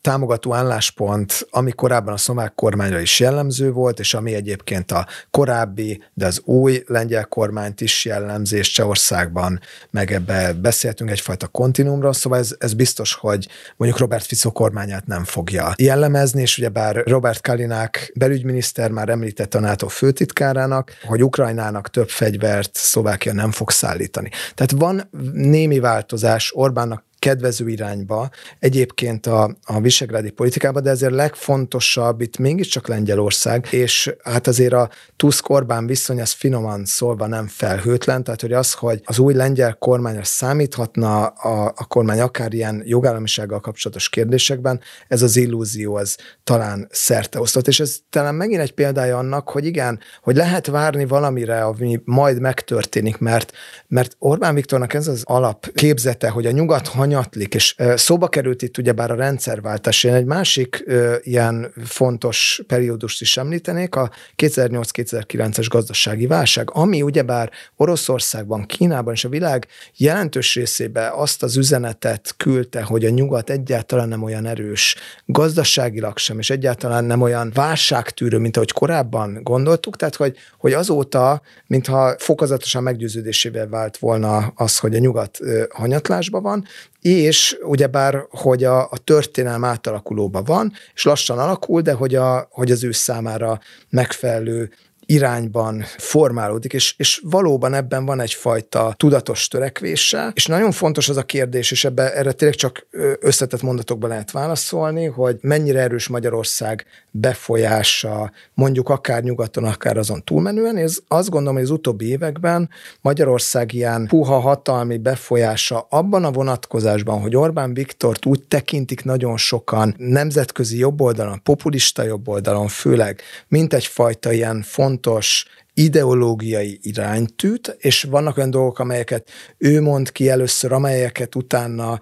[0.00, 6.02] támogató álláspont, ami korábban a szlovák kormányra is jellemző volt, és ami egyébként a korábbi,
[6.14, 12.38] de az új lengyel kormányt is jellemző, és Csehországban meg ebbe beszéltünk egyfajta kontinumra, szóval
[12.38, 18.12] ez, ez biztos, hogy mondjuk Robert Fico kormányát nem fogja jellemezni, és ugyebár Robert Kalinák
[18.14, 24.30] belügyminiszter már említette a NATO főtitkárának, hogy Ukrajnának több fegyvert Szlovákia nem fog szállítani.
[24.54, 32.20] Tehát van némi változás Orbánnak kedvező irányba egyébként a, a visegrádi politikában, de ezért legfontosabb
[32.20, 38.40] itt mégiscsak Lengyelország, és hát azért a Tusk-Orbán viszony az finoman szólva nem felhőtlen, tehát
[38.40, 44.08] hogy az, hogy az új lengyel kormányra számíthatna a, a kormány akár ilyen jogállamisággal kapcsolatos
[44.08, 49.50] kérdésekben, ez az illúzió az talán szerte osztott, és ez talán megint egy példája annak,
[49.50, 53.52] hogy igen, hogy lehet várni valamire, ami majd megtörténik, mert,
[53.88, 58.62] mert Orbán Viktornak ez az alap képzete, hogy a nyugat hanya hanyatlik, és szóba került
[58.62, 60.04] itt ugyebár a rendszerváltás.
[60.04, 60.84] Én egy másik
[61.22, 69.28] ilyen fontos periódust is említenék, a 2008-2009-es gazdasági válság, ami ugyebár Oroszországban, Kínában és a
[69.28, 74.96] világ jelentős részébe azt az üzenetet küldte, hogy a nyugat egyáltalán nem olyan erős,
[75.26, 81.42] gazdaságilag sem, és egyáltalán nem olyan válságtűrő, mint ahogy korábban gondoltuk, tehát hogy, hogy azóta,
[81.66, 85.38] mintha fokozatosan meggyőződésével vált volna az, hogy a nyugat
[85.70, 86.64] hanyatlásban van,
[87.06, 92.70] és ugyebár, hogy a, a történelm átalakulóban van, és lassan alakul, de hogy, a, hogy
[92.70, 94.70] az ő számára megfelelő
[95.06, 101.22] irányban formálódik, és, és valóban ebben van egyfajta tudatos törekvése, és nagyon fontos az a
[101.22, 102.86] kérdés, és ebbe, erre tényleg csak
[103.20, 110.76] összetett mondatokban lehet válaszolni, hogy mennyire erős Magyarország befolyása, mondjuk akár nyugaton, akár azon túlmenően,
[110.76, 117.20] és azt gondolom, hogy az utóbbi években Magyarország ilyen puha hatalmi befolyása abban a vonatkozásban,
[117.20, 124.62] hogy Orbán Viktort úgy tekintik nagyon sokan nemzetközi jobboldalon, populista jobboldalon főleg, mint egyfajta ilyen
[124.62, 132.00] font fontos ideológiai iránytűt, és vannak olyan dolgok, amelyeket ő mond ki először, amelyeket utána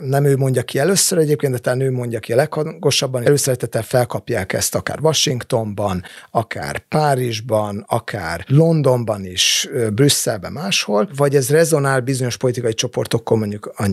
[0.00, 3.26] nem ő mondja ki először egyébként, de talán ő mondja ki a leghangosabban.
[3.26, 12.00] Előszeretettel felkapják ezt akár Washingtonban, akár Párizsban, akár Londonban is, Brüsszelben, máshol, vagy ez rezonál
[12.00, 13.86] bizonyos politikai csoportokkal, mondjuk a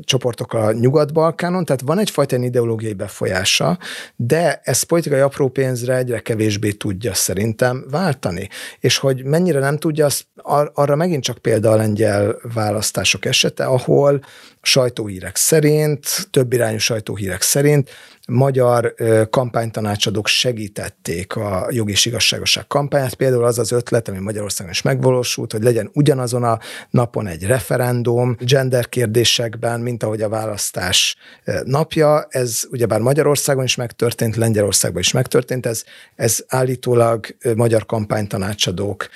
[0.00, 3.78] csoportokkal a Nyugat-Balkánon, tehát van egyfajta ideológiai befolyása,
[4.16, 8.48] de ez politikai apró pénzre egyre kevésbé tudja szerintem váltani csinálni.
[8.80, 13.64] És hogy mennyire nem tudja, az, ar- arra megint csak példa a lengyel választások esete,
[13.64, 14.24] ahol
[14.62, 17.90] sajtóhírek szerint, több irányú sajtóhírek szerint
[18.28, 18.94] magyar
[19.30, 23.14] kampánytanácsadók segítették a jogi és igazságosság kampányát.
[23.14, 26.58] Például az az ötlet, ami Magyarországon is megvalósult, hogy legyen ugyanazon a
[26.90, 31.16] napon egy referendum gender kérdésekben, mint ahogy a választás
[31.64, 32.26] napja.
[32.28, 35.66] Ez ugyebár Magyarországon is megtörtént, Lengyelországban is megtörtént.
[35.66, 39.08] Ez, ez állítólag magyar kampánytanácsadók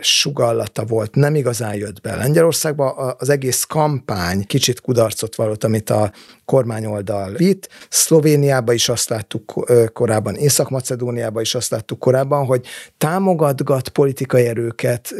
[0.00, 2.90] sugallata volt, nem igazán jött be Lengyelországba.
[2.90, 6.12] Az egész kampány kicsit kudarcot vallott, amit a
[6.44, 7.68] kormányoldal vitt.
[7.88, 12.66] Szlovéniában is azt láttuk korábban, Észak-Macedóniában is azt láttuk korábban, hogy
[12.98, 15.14] támogatgat politikai erőket,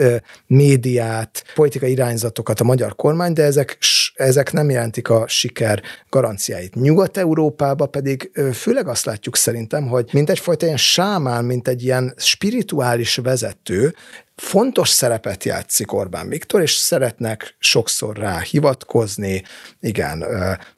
[0.46, 3.78] médiát, politikai irányzatokat a magyar kormány, de ezek,
[4.14, 6.74] ezek nem jelentik a siker garanciáit.
[6.74, 13.16] Nyugat-Európában pedig főleg azt látjuk szerintem, hogy mint egyfajta ilyen sámán, mint egy ilyen spirituális
[13.16, 13.94] vezető,
[14.36, 19.42] fontos szerepet játszik Orbán Viktor, és szeretnek sokszor rá hivatkozni,
[19.80, 20.24] igen,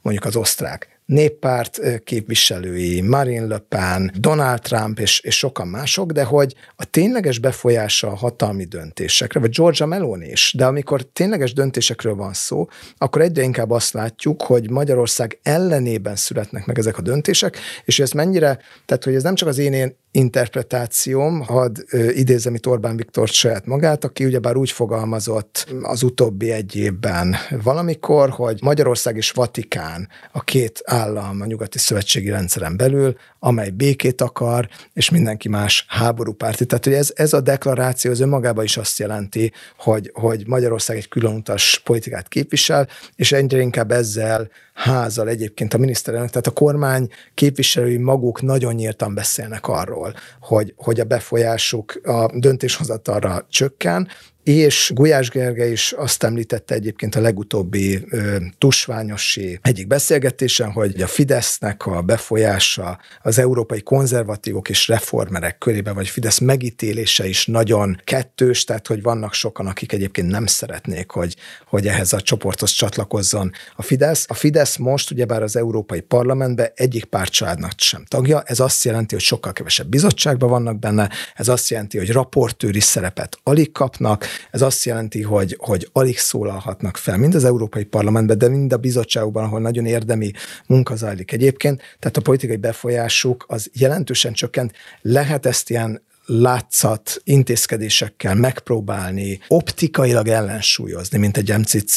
[0.02, 6.24] mondjuk az osztrák néppárt képviselői, Marine Le Pen, Donald Trump és, és sokan mások, de
[6.24, 12.14] hogy a tényleges befolyása a hatalmi döntésekre, vagy Georgia Meloni is, de amikor tényleges döntésekről
[12.14, 12.66] van szó,
[12.98, 18.10] akkor egyre inkább azt látjuk, hogy Magyarország ellenében születnek meg ezek a döntések, és ez
[18.10, 21.78] mennyire, tehát hogy ez nem csak az én interpretációm, hadd
[22.10, 28.30] idézem itt Orbán Viktor saját magát, aki ugyebár úgy fogalmazott az utóbbi egy évben valamikor,
[28.30, 34.68] hogy Magyarország és Vatikán a két állam a nyugati szövetségi rendszeren belül, amely békét akar,
[34.92, 36.66] és mindenki más háborúpárti.
[36.66, 41.08] Tehát, hogy ez, ez a deklaráció az önmagában is azt jelenti, hogy, hogy Magyarország egy
[41.08, 47.96] különutas politikát képvisel, és egyre inkább ezzel házal egyébként a miniszterelnök, tehát a kormány képviselői
[47.96, 54.08] maguk nagyon nyíltan beszélnek arról, hogy, hogy a befolyásuk a döntéshozatalra csökken,
[54.48, 61.06] és Gulyás Gergely is azt említette egyébként a legutóbbi ö, tusványosi egyik beszélgetésen, hogy a
[61.06, 68.64] Fidesznek a befolyása az európai konzervatívok és reformerek körében, vagy Fidesz megítélése is nagyon kettős,
[68.64, 73.82] tehát hogy vannak sokan, akik egyébként nem szeretnék, hogy, hogy ehhez a csoporthoz csatlakozzon a
[73.82, 74.24] Fidesz.
[74.28, 79.24] A Fidesz most ugyebár az Európai Parlamentben egyik pártcsaládnak sem tagja, ez azt jelenti, hogy
[79.24, 84.84] sokkal kevesebb bizottságban vannak benne, ez azt jelenti, hogy raportőri szerepet alig kapnak, ez azt
[84.84, 89.60] jelenti, hogy, hogy alig szólalhatnak fel, mind az Európai Parlamentben, de mind a bizottságokban, ahol
[89.60, 90.30] nagyon érdemi
[90.66, 91.82] munka zajlik egyébként.
[91.98, 94.72] Tehát a politikai befolyásuk az jelentősen csökkent.
[95.00, 101.96] Lehet ezt ilyen látszat intézkedésekkel megpróbálni optikailag ellensúlyozni, mint egy MCC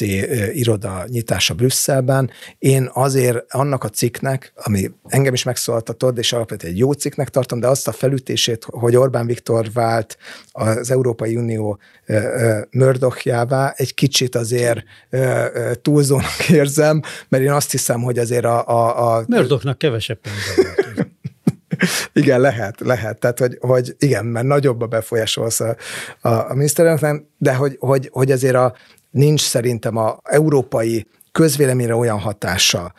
[0.54, 2.30] iroda nyitása Brüsszelben.
[2.60, 7.60] Én azért annak a cikknek, ami engem is megszólaltatod, és alapvetően egy jó cikknek tartom,
[7.60, 10.17] de azt a felütését, hogy Orbán Viktor vált
[10.52, 11.80] az Európai Unió
[12.70, 14.84] mördokjává, egy kicsit azért
[15.82, 18.67] túlzónak érzem, mert én azt hiszem, hogy azért a...
[18.67, 19.24] a, a...
[19.28, 20.80] Mördoknak kevesebb pénze.
[22.13, 23.20] Igen, lehet, lehet.
[23.20, 25.76] Tehát, hogy, hogy igen, mert nagyobb a befolyásolsz a,
[26.22, 28.74] a, a miniszterelnöknek, de hogy, hogy, hogy azért a,
[29.12, 32.94] nincs szerintem a európai közvéleményre olyan hatása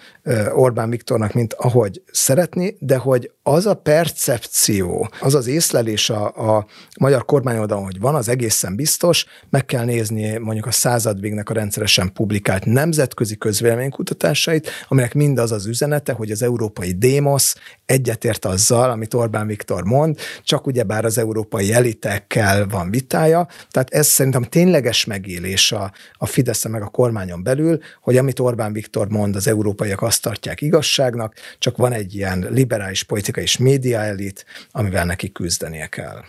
[0.55, 6.67] Orbán Viktornak, mint ahogy szeretni, de hogy az a percepció, az az észlelés a, a
[7.01, 12.13] magyar kormányoldalon, hogy van, az egészen biztos, meg kell nézni mondjuk a századvégnek a rendszeresen
[12.13, 19.15] publikált nemzetközi közvéleménykutatásait, aminek mind az az üzenete, hogy az európai démosz egyetért azzal, amit
[19.15, 23.49] Orbán Viktor mond, csak ugyebár az európai elitekkel van vitája.
[23.71, 28.73] Tehát ez szerintem tényleges megélés a, a Fidesz meg a kormányon belül, hogy amit Orbán
[28.73, 34.01] Viktor mond, az európaiak azt tartják igazságnak, csak van egy ilyen liberális politika és média
[34.01, 36.23] elit, amivel neki küzdenie kell.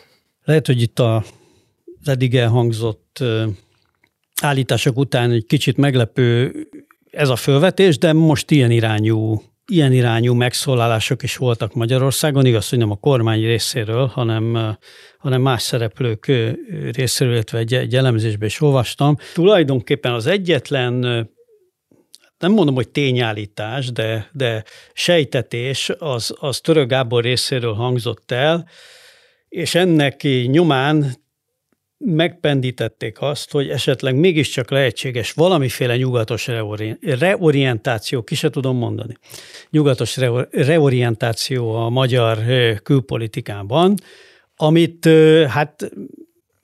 [0.44, 1.16] Lehet, hogy itt a,
[2.02, 3.24] az eddig elhangzott
[4.42, 6.54] állítások után egy kicsit meglepő
[7.12, 12.80] ez a fölvetés, de most ilyen irányú ilyen irányú megszólalások is voltak Magyarországon, igaz, hogy
[12.80, 14.76] nem a kormány részéről, hanem,
[15.18, 16.32] hanem más szereplők
[16.92, 19.18] részéről, illetve egy, egy elemzésben is olvastam.
[19.34, 21.30] Tulajdonképpen az egyetlen
[22.44, 28.68] nem mondom, hogy tényállítás, de, de sejtetés az, az Török Gábor részéről hangzott el,
[29.50, 31.16] és ennek nyomán
[31.98, 36.48] megpendítették azt, hogy esetleg mégiscsak lehetséges valamiféle nyugatos
[37.02, 39.14] reorientáció, ki se tudom mondani,
[39.70, 40.18] nyugatos
[40.52, 42.40] reorientáció a magyar
[42.84, 43.96] külpolitikában,
[44.56, 45.10] amit
[45.48, 45.92] hát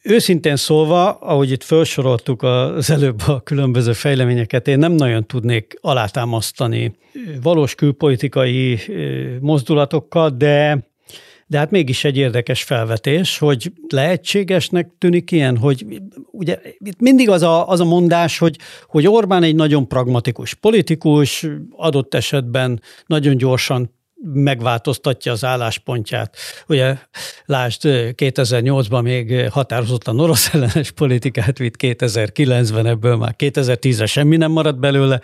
[0.04, 6.96] Őszintén szólva, ahogy itt felsoroltuk az előbb a különböző fejleményeket, én nem nagyon tudnék alátámasztani
[7.42, 8.80] valós külpolitikai
[9.42, 10.88] mozdulatokkal, de
[11.50, 17.42] de hát mégis egy érdekes felvetés, hogy lehetségesnek tűnik ilyen, hogy ugye itt mindig az
[17.42, 18.58] a, az a mondás, hogy,
[18.88, 23.99] hogy Orbán egy nagyon pragmatikus politikus, adott esetben nagyon gyorsan
[24.34, 26.36] megváltoztatja az álláspontját.
[26.67, 26.97] Ugye
[27.45, 34.79] lásd, 2008-ban még határozottan orosz ellenes politikát vitt, 2009-ben ebből már 2010-re semmi nem maradt
[34.79, 35.21] belőle,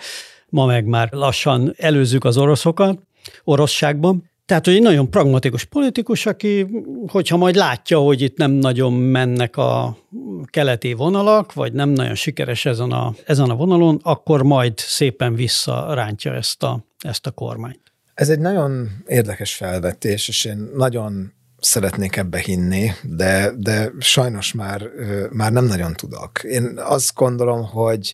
[0.49, 2.99] ma meg már lassan előzzük az oroszokat,
[3.43, 4.29] oroszságban.
[4.45, 6.67] Tehát, hogy egy nagyon pragmatikus politikus, aki,
[7.08, 9.97] hogyha majd látja, hogy itt nem nagyon mennek a
[10.45, 16.34] keleti vonalak, vagy nem nagyon sikeres ezen a, ezen a vonalon, akkor majd szépen visszarántja
[16.34, 17.85] ezt a, ezt a kormányt.
[18.15, 24.89] Ez egy nagyon érdekes felvetés, és én nagyon szeretnék ebbe hinni, de, de sajnos már,
[25.32, 26.43] már nem nagyon tudok.
[26.43, 28.13] Én azt gondolom, hogy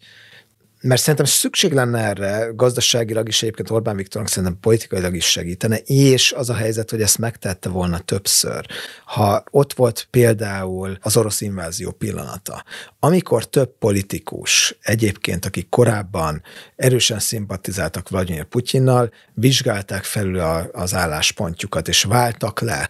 [0.81, 6.31] mert szerintem szükség lenne erre, gazdaságilag is egyébként Orbán Viktornak szerintem politikailag is segítene, és
[6.31, 8.65] az a helyzet, hogy ezt megtette volna többször.
[9.05, 12.63] Ha ott volt például az orosz invázió pillanata,
[13.03, 16.41] amikor több politikus egyébként, akik korábban
[16.75, 22.89] erősen szimpatizáltak Vladimir Putyinnal, vizsgálták felül a, az álláspontjukat, és váltak le.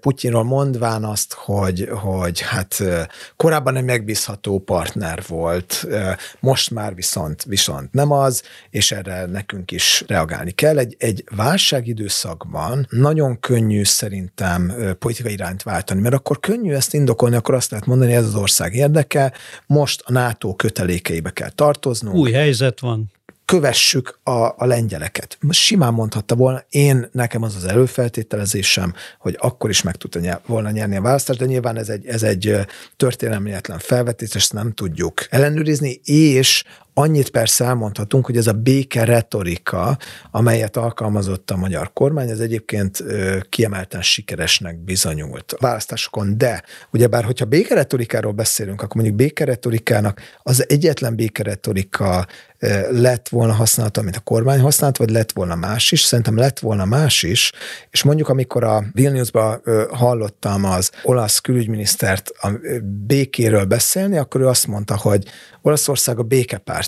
[0.00, 2.82] Putyinról mondván azt, hogy, hogy hát
[3.36, 5.86] korábban egy megbízható partner volt,
[6.40, 10.78] most már viszont viszont, nem az, és erre nekünk is reagálni kell.
[10.78, 17.54] Egy, egy válságidőszakban nagyon könnyű szerintem politikai irányt váltani, mert akkor könnyű ezt indokolni, akkor
[17.54, 19.32] azt lehet mondani, ez az ország érdeke,
[19.66, 22.16] most a NATO kötelékeibe kell tartoznunk.
[22.16, 23.10] Új helyzet van
[23.48, 25.38] kövessük a, a lengyeleket.
[25.40, 30.70] Most simán mondhatta volna, én, nekem az az előfeltételezésem, hogy akkor is meg tudta volna
[30.70, 32.56] nyerni a választást, de nyilván ez egy, ez egy
[32.96, 36.64] történelmietlen felvetés, ezt nem tudjuk ellenőrizni, és
[36.98, 39.98] Annyit persze elmondhatunk, hogy ez a béke retorika,
[40.30, 43.04] amelyet alkalmazott a magyar kormány, ez egyébként
[43.48, 51.14] kiemelten sikeresnek bizonyult a választásokon, de ugyebár, hogyha békeretorikáról beszélünk, akkor mondjuk békeretorikának az egyetlen
[51.14, 52.26] békeretorika
[52.90, 56.00] lett volna használata, amit a kormány használt, vagy lett volna más is.
[56.00, 57.52] Szerintem lett volna más is,
[57.90, 62.50] és mondjuk amikor a Vilniusban hallottam az olasz külügyminisztert a
[63.06, 65.24] békéről beszélni, akkor ő azt mondta, hogy
[65.62, 66.22] Olaszország a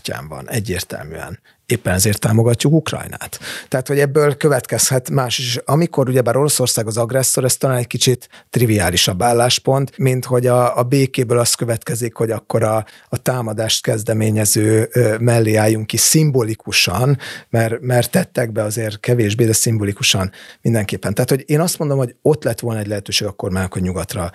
[0.01, 1.39] békepártyán van, egyértelműen
[1.71, 3.39] éppen ezért támogatjuk Ukrajnát.
[3.69, 5.59] Tehát, hogy ebből következhet más is.
[5.65, 10.83] Amikor ugyebár Oroszország az agresszor, ez talán egy kicsit triviálisabb álláspont, mint hogy a, a
[10.83, 14.89] békéből az következik, hogy akkor a, a támadást kezdeményező
[15.21, 21.15] mellé álljunk ki szimbolikusan, mert, mert tettek be azért kevésbé, de szimbolikusan mindenképpen.
[21.15, 24.31] Tehát, hogy én azt mondom, hogy ott lett volna egy lehetőség a kormánynak, hogy nyugatra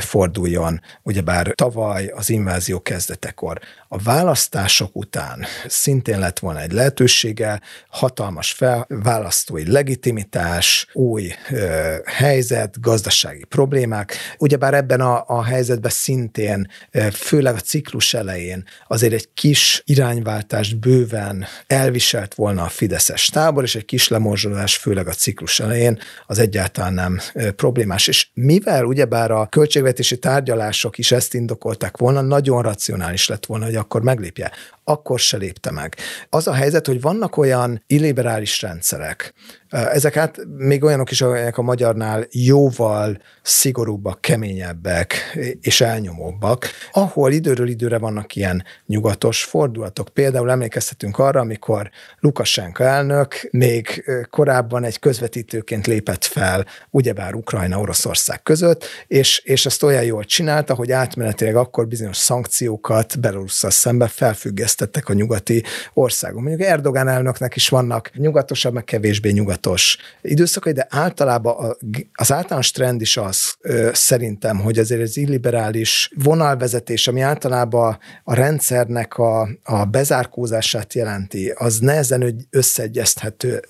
[0.00, 3.58] forduljon, ugyebár tavaly az invázió kezdetekor.
[3.88, 12.80] A választások után szintén lett volna egy lehetősége, hatalmas fel, választói legitimitás, új ö, helyzet,
[12.80, 14.16] gazdasági problémák.
[14.38, 16.70] Ugyebár ebben a, a helyzetben szintén,
[17.12, 23.74] főleg a ciklus elején azért egy kis irányváltást bőven elviselt volna a Fideszes tábor, és
[23.74, 27.20] egy kis lemorzsolás, főleg a ciklus elején, az egyáltalán nem
[27.56, 28.06] problémás.
[28.06, 33.76] És mivel ugyebár a költségvetési tárgyalások is ezt indokolták volna, nagyon racionális lett volna, hogy
[33.76, 34.50] akkor meglépje.
[34.84, 35.96] Akkor se lépte meg.
[36.30, 39.34] Az a helyzet, helyzet, hogy vannak olyan illiberális rendszerek,
[39.70, 47.68] ezek hát még olyanok is, amelyek a magyarnál jóval szigorúbbak, keményebbek és elnyomóbbak, ahol időről
[47.68, 50.08] időre vannak ilyen nyugatos fordulatok.
[50.08, 58.84] Például emlékeztetünk arra, amikor Lukasenka elnök még korábban egy közvetítőként lépett fel, ugyebár Ukrajna-Oroszország között,
[59.06, 65.12] és, és ezt olyan jól csinálta, hogy átmenetileg akkor bizonyos szankciókat Belarusszal szembe felfüggesztettek a
[65.12, 65.62] nyugati
[65.94, 66.40] országok.
[66.40, 71.76] Mondjuk Erdogán elnöknek is vannak nyugatosabb, meg kevésbé nyugat tudatos időszakai, de általában
[72.12, 73.56] az általános trend is az
[73.92, 81.78] szerintem, hogy azért az illiberális vonalvezetés, ami általában a rendszernek a, a bezárkózását jelenti, az
[81.78, 83.60] nehezen összeegyezthető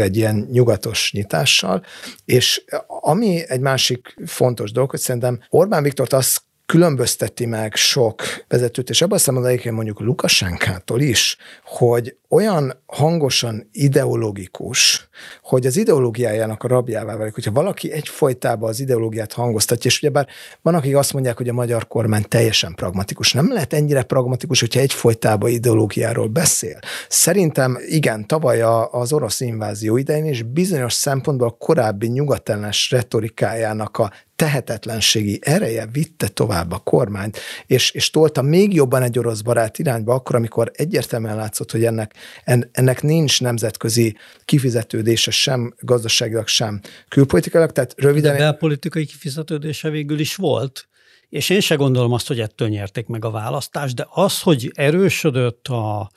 [0.00, 1.84] egy ilyen nyugatos nyitással,
[2.24, 8.90] és ami egy másik fontos dolog, hogy szerintem Orbán Viktort azt különbözteti meg sok vezetőt,
[8.90, 15.08] és abban a szemben mondjuk Lukasánkától is, hogy olyan hangosan ideológikus,
[15.42, 20.26] hogy az ideológiájának a rabjává válik, hogyha valaki egyfolytában az ideológiát hangoztatja, és ugyebár
[20.62, 23.32] van, akik azt mondják, hogy a magyar kormány teljesen pragmatikus.
[23.32, 26.78] Nem lehet ennyire pragmatikus, hogyha egyfolytában ideológiáról beszél.
[27.08, 28.60] Szerintem igen, tavaly
[28.90, 36.28] az orosz invázió idején is bizonyos szempontból a korábbi nyugatellenes retorikájának a tehetetlenségi ereje vitte
[36.28, 41.36] tovább a kormányt, és, és tolta még jobban egy orosz barát irányba, akkor, amikor egyértelműen
[41.36, 42.14] látszott, hogy ennek,
[42.44, 47.72] en, ennek nincs nemzetközi kifizetődése sem gazdaságilag, sem külpolitikailag.
[47.72, 48.32] Tehát röviden...
[48.32, 50.88] De belpolitikai kifizetődése végül is volt,
[51.28, 55.68] és én se gondolom azt, hogy ettől nyerték meg a választást, de az, hogy erősödött
[55.68, 56.10] a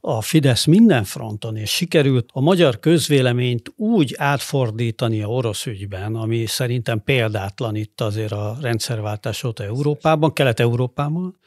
[0.00, 6.46] a Fidesz minden fronton, és sikerült a magyar közvéleményt úgy átfordítani a orosz ügyben, ami
[6.46, 11.38] szerintem példátlan itt azért a rendszerváltás óta Európában, Kelet-Európában,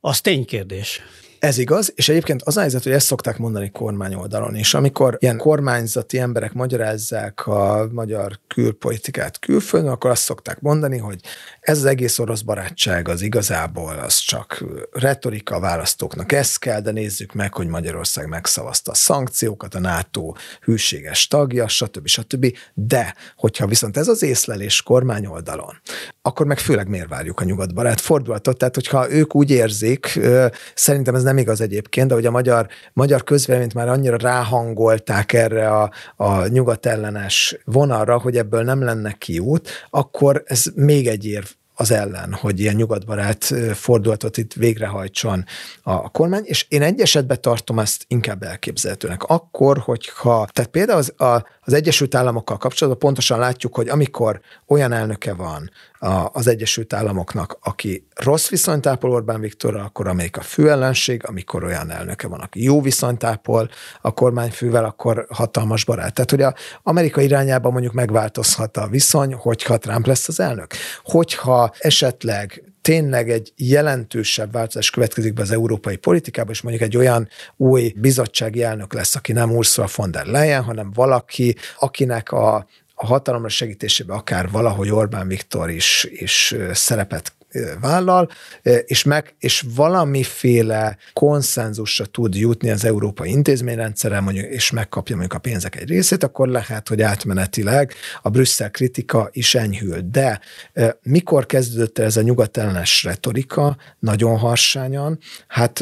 [0.00, 1.00] az ténykérdés.
[1.42, 4.74] Ez igaz, és egyébként az a helyzet, hogy ezt szokták mondani kormány oldalon is.
[4.74, 11.20] Amikor ilyen kormányzati emberek magyarázzák a magyar külpolitikát külföldön, akkor azt szokták mondani, hogy
[11.60, 16.32] ez az egész orosz barátság az igazából az csak retorika a választóknak.
[16.32, 22.06] Ez kell, de nézzük meg, hogy Magyarország megszavazta a szankciókat, a NATO hűséges tagja, stb.
[22.06, 22.56] stb.
[22.74, 25.80] De, hogyha viszont ez az észlelés kormány oldalon,
[26.22, 28.58] akkor meg főleg miért várjuk a nyugatbarát fordulatot?
[28.58, 30.20] Tehát, hogyha ők úgy érzik,
[30.74, 35.68] szerintem ez nem igaz egyébként, de hogy a magyar, magyar közvéleményt már annyira ráhangolták erre
[35.68, 41.90] a, a nyugatellenes vonalra, hogy ebből nem lenne kiút, akkor ez még egy érv az
[41.90, 45.44] ellen, hogy ilyen nyugatbarát fordulatot itt végrehajtson
[45.82, 49.22] a kormány, és én egy esetben tartom ezt inkább elképzelhetőnek.
[49.22, 54.92] Akkor, hogyha, tehát például az, a, az Egyesült Államokkal kapcsolatban pontosan látjuk, hogy amikor olyan
[54.92, 55.70] elnöke van
[56.32, 61.90] az Egyesült Államoknak, aki rossz viszonyt ápol Orbán Viktorra, akkor amelyik a főellenség, amikor olyan
[61.90, 66.14] elnöke van, aki jó viszonyt ápol a kormányfővel, akkor hatalmas barát.
[66.14, 70.72] Tehát, hogy a Amerika irányában mondjuk megváltozhat a viszony, hogyha Trump lesz az elnök.
[71.04, 77.28] Hogyha esetleg tényleg egy jelentősebb változás következik be az európai politikába, és mondjuk egy olyan
[77.56, 82.54] új bizottsági elnök lesz, aki nem Ursula von der Leyen, hanem valaki, akinek a,
[82.94, 87.32] a hatalomra segítésében akár valahogy Orbán Viktor is, is szerepet
[87.80, 88.28] vállal,
[88.84, 95.42] és, meg, és valamiféle konszenzusra tud jutni az európai intézményrendszerrel, mondjuk, és megkapja mondjuk a
[95.42, 100.00] pénzek egy részét, akkor lehet, hogy átmenetileg a Brüsszel kritika is enyhül.
[100.10, 100.40] De
[101.02, 105.18] mikor kezdődött ez a nyugatellenes retorika nagyon harsányan?
[105.46, 105.80] Hát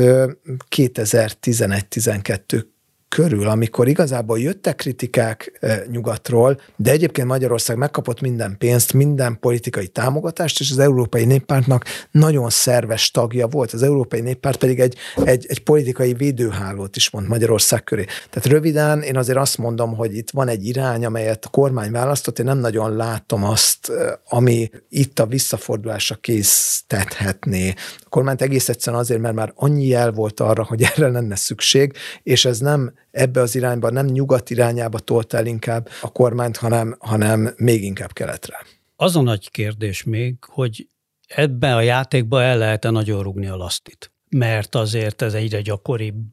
[0.76, 2.64] 2011-12
[3.10, 9.86] körül, amikor igazából jöttek kritikák eh, nyugatról, de egyébként Magyarország megkapott minden pénzt, minden politikai
[9.86, 13.72] támogatást, és az Európai Néppártnak nagyon szerves tagja volt.
[13.72, 18.04] Az Európai Néppárt pedig egy, egy, egy politikai védőhálót is mond Magyarország köré.
[18.04, 22.38] Tehát röviden én azért azt mondom, hogy itt van egy irány, amelyet a kormány választott,
[22.38, 23.92] én nem nagyon látom azt,
[24.28, 27.74] ami itt a visszafordulásra késztethetné.
[28.10, 31.92] Kormányt egész egyszerűen azért, mert már annyi jel volt arra, hogy erre lenne szükség,
[32.22, 36.96] és ez nem ebbe az irányba, nem nyugat irányába tolt el inkább a kormányt, hanem,
[36.98, 38.56] hanem még inkább keletre.
[38.96, 40.86] Az a nagy kérdés még, hogy
[41.26, 44.12] ebben a játékban el lehet-e nagyon rugni a lasztit.
[44.28, 46.32] Mert azért ez egyre gyakoribb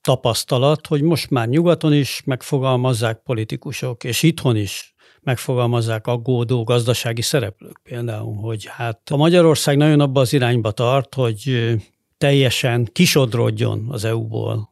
[0.00, 4.93] tapasztalat, hogy most már nyugaton is megfogalmazzák politikusok, és itthon is
[5.24, 11.74] megfogalmazzák aggódó gazdasági szereplők például, hogy hát a Magyarország nagyon abba az irányba tart, hogy
[12.18, 14.70] teljesen kisodrodjon az EU-ból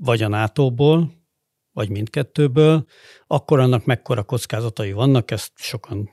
[0.00, 1.12] vagy a NATO-ból,
[1.72, 2.84] vagy mindkettőből,
[3.26, 6.10] akkor annak mekkora kockázatai vannak, ezt sokan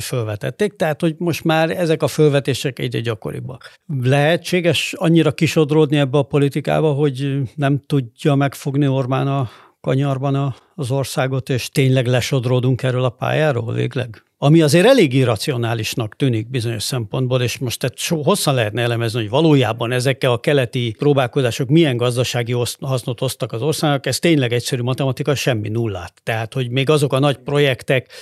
[0.00, 3.74] fölvetették, tehát hogy most már ezek a fölvetések egyre gyakoribbak.
[4.02, 9.48] Lehetséges annyira kisodródni ebbe a politikába, hogy nem tudja megfogni Orbán a
[9.80, 10.34] kanyarban
[10.78, 14.22] az országot, és tényleg lesodródunk erről a pályáról végleg?
[14.40, 19.28] ami azért elég irracionálisnak tűnik bizonyos szempontból, és most tehát so, hosszan lehetne elemezni, hogy
[19.28, 25.34] valójában ezekkel a keleti próbálkozások milyen gazdasági hasznot hoztak az országnak, ez tényleg egyszerű matematika,
[25.34, 26.12] semmi nullát.
[26.22, 28.12] Tehát, hogy még azok a nagy projektek,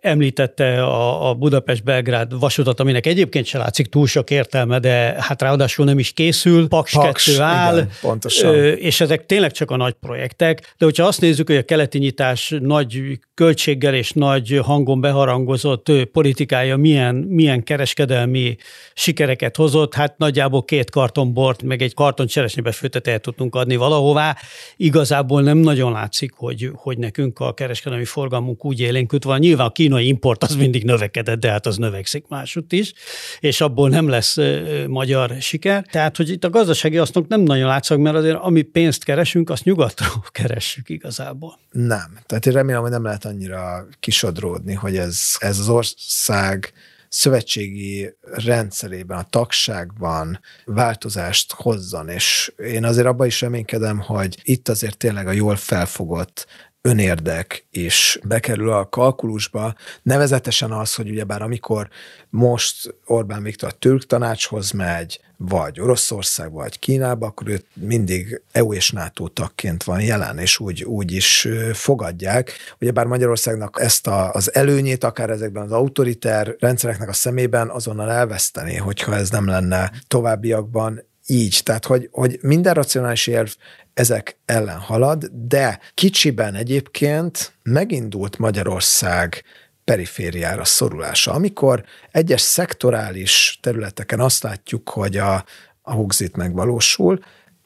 [0.00, 5.84] említette a, a Budapest-Belgrád vasutat, aminek egyébként se látszik túl sok értelme, de hát ráadásul
[5.84, 8.54] nem is készül, Paks, Paks 2 áll, igen, pontosan.
[8.76, 12.54] és ezek tényleg csak a nagy projektek, de hogyha azt nézzük, hogy a keleti nyitás
[12.60, 18.56] nagy költséggel és nagy hangon beharangozott politikája milyen, milyen kereskedelmi
[18.94, 23.76] sikereket hozott, hát nagyjából két karton bort, meg egy karton cseresnyibe főtet el tudtunk adni
[23.76, 24.36] valahová.
[24.76, 29.38] Igazából nem nagyon látszik, hogy, hogy nekünk a kereskedelmi forgalmunk úgy élénkült van.
[29.38, 32.92] Nyilván a kínai import az mindig növekedett, de hát az növekszik másutt is,
[33.40, 34.36] és abból nem lesz
[34.86, 35.84] magyar siker.
[35.90, 39.64] Tehát, hogy itt a gazdasági hasznok nem nagyon látszik, mert azért ami pénzt keresünk, azt
[39.64, 41.58] nyugatról keressük igazából.
[41.70, 42.18] Nem.
[42.26, 46.72] Tehát én remélem, hogy nem lehet annyira kisodródni, hogy ez, ez az ország
[47.08, 54.96] szövetségi rendszerében, a tagságban változást hozzon, és én azért abban is reménykedem, hogy itt azért
[54.96, 56.46] tényleg a jól felfogott
[56.82, 61.88] önérdek is bekerül a kalkulusba, nevezetesen az, hogy ugyebár amikor
[62.30, 68.72] most Orbán Viktor a türk tanácshoz megy, vagy Oroszország, vagy Kínába, akkor ő mindig EU
[68.72, 72.52] és NATO tagként van jelen, és úgy, úgy is fogadják.
[72.80, 78.76] Ugyebár Magyarországnak ezt a, az előnyét, akár ezekben az autoriter rendszereknek a szemében azonnal elveszteni,
[78.76, 81.60] hogyha ez nem lenne továbbiakban így.
[81.64, 83.50] Tehát, hogy, hogy minden racionális érv
[83.94, 89.44] ezek ellen halad, de kicsiben egyébként megindult Magyarország
[89.84, 91.32] perifériára szorulása.
[91.32, 95.44] Amikor egyes szektorális területeken azt látjuk, hogy a,
[95.82, 97.18] a Hugzit megvalósul,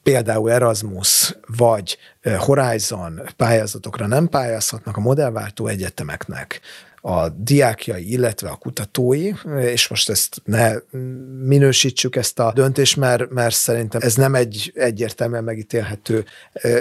[0.02, 1.98] például Erasmus vagy
[2.38, 6.60] Horizon pályázatokra nem pályázhatnak a modellváltó egyetemeknek,
[7.06, 10.72] a diákjai, illetve a kutatói, és most ezt ne
[11.44, 16.24] minősítsük ezt a döntést, mert, mert szerintem ez nem egy egyértelműen megítélhető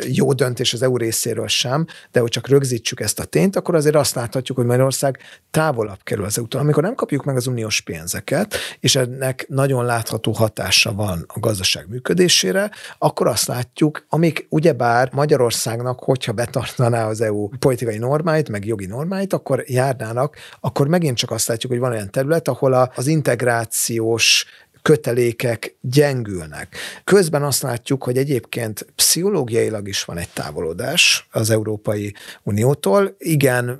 [0.07, 3.95] jó döntés az EU részéről sem, de hogy csak rögzítsük ezt a tényt, akkor azért
[3.95, 5.17] azt láthatjuk, hogy Magyarország
[5.51, 6.61] távolabb kerül az EU-tól.
[6.61, 11.85] Amikor nem kapjuk meg az uniós pénzeket, és ennek nagyon látható hatása van a gazdaság
[11.89, 18.85] működésére, akkor azt látjuk, amik ugyebár Magyarországnak, hogyha betartaná az EU politikai normáit, meg jogi
[18.85, 23.07] normáit, akkor járná csinálnak, akkor megint csak azt látjuk, hogy van olyan terület, ahol az
[23.07, 24.45] integrációs
[24.81, 26.75] kötelékek gyengülnek.
[27.03, 33.15] Közben azt látjuk, hogy egyébként pszichológiailag is van egy távolodás az Európai Uniótól.
[33.17, 33.79] Igen,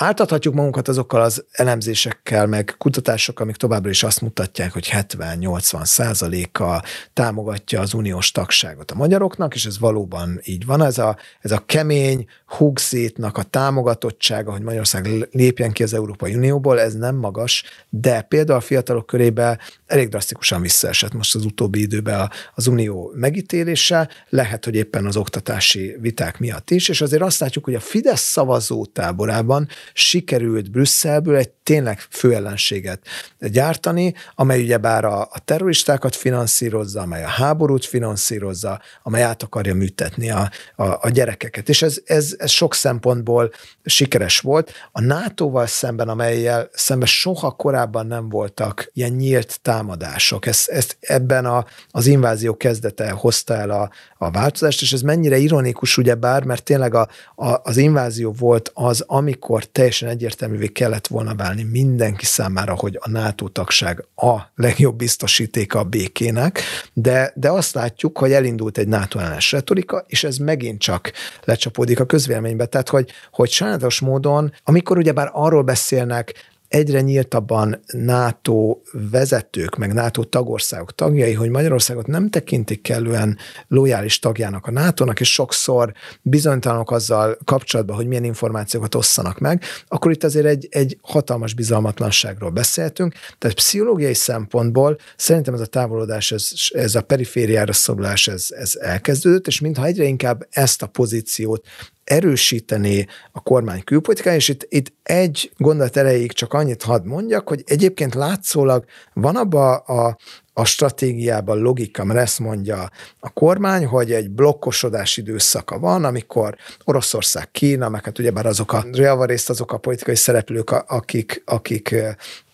[0.00, 6.82] Áltathatjuk magunkat azokkal az elemzésekkel, meg kutatásokkal, amik továbbra is azt mutatják, hogy 70-80 százaléka
[7.12, 10.82] támogatja az uniós tagságot a magyaroknak, és ez valóban így van.
[10.82, 16.80] Ez a, ez a kemény hugszétnak a támogatottsága, hogy Magyarország lépjen ki az Európai Unióból,
[16.80, 22.30] ez nem magas, de például a fiatalok körében elég drasztikusan visszaesett most az utóbbi időben
[22.54, 27.64] az unió megítélése, lehet, hogy éppen az oktatási viták miatt is, és azért azt látjuk,
[27.64, 33.06] hogy a Fidesz szavazó táborában sikerült Brüsszelből egy tényleg főellenséget
[33.38, 40.30] gyártani, amely ugyebár a, a terroristákat finanszírozza, amely a háborút finanszírozza, amely át akarja műtetni
[40.30, 41.68] a, a, a gyerekeket.
[41.68, 43.52] És ez, ez, ez sok szempontból
[43.84, 44.72] sikeres volt.
[44.92, 50.46] A NATO-val szemben, amelyel szemben soha korábban nem voltak ilyen nyílt támadások.
[50.46, 55.36] Ez, ezt ebben a, az invázió kezdete hozta el a, a változást, és ez mennyire
[55.36, 61.34] ironikus, ugyebár, mert tényleg a, a, az invázió volt az, amikor teljesen egyértelművé kellett volna
[61.34, 66.60] válni mindenki számára, hogy a NATO tagság a legjobb biztosítéka a békének,
[66.92, 71.12] de, de azt látjuk, hogy elindult egy NATO ellenes retorika, és ez megint csak
[71.44, 72.66] lecsapódik a közvéleménybe.
[72.66, 76.34] Tehát, hogy, hogy sajnálatos módon, amikor ugyebár arról beszélnek,
[76.68, 78.78] egyre nyíltabban NATO
[79.10, 83.38] vezetők, meg NATO tagországok tagjai, hogy Magyarországot nem tekintik kellően
[83.68, 85.92] lojális tagjának a NATO-nak, és sokszor
[86.22, 92.50] bizonytalanok azzal kapcsolatban, hogy milyen információkat osszanak meg, akkor itt azért egy, egy hatalmas bizalmatlanságról
[92.50, 93.14] beszéltünk.
[93.38, 99.46] Tehát pszichológiai szempontból szerintem ez a távolodás, ez, ez a perifériára szorulás, ez, ez elkezdődött,
[99.46, 101.66] és mintha egyre inkább ezt a pozíciót
[102.08, 107.62] erősíteni a kormány külpolitikája, és itt, itt egy gondolat erejéig csak annyit hadd mondjak, hogy
[107.66, 110.16] egyébként látszólag van abba a,
[110.52, 112.90] a stratégiában logika, mert ezt mondja
[113.20, 118.84] a kormány, hogy egy blokkosodás időszaka van, amikor Oroszország, Kína, meg hát ugyebár azok a
[118.92, 121.94] javarészt azok a politikai szereplők, akik, akik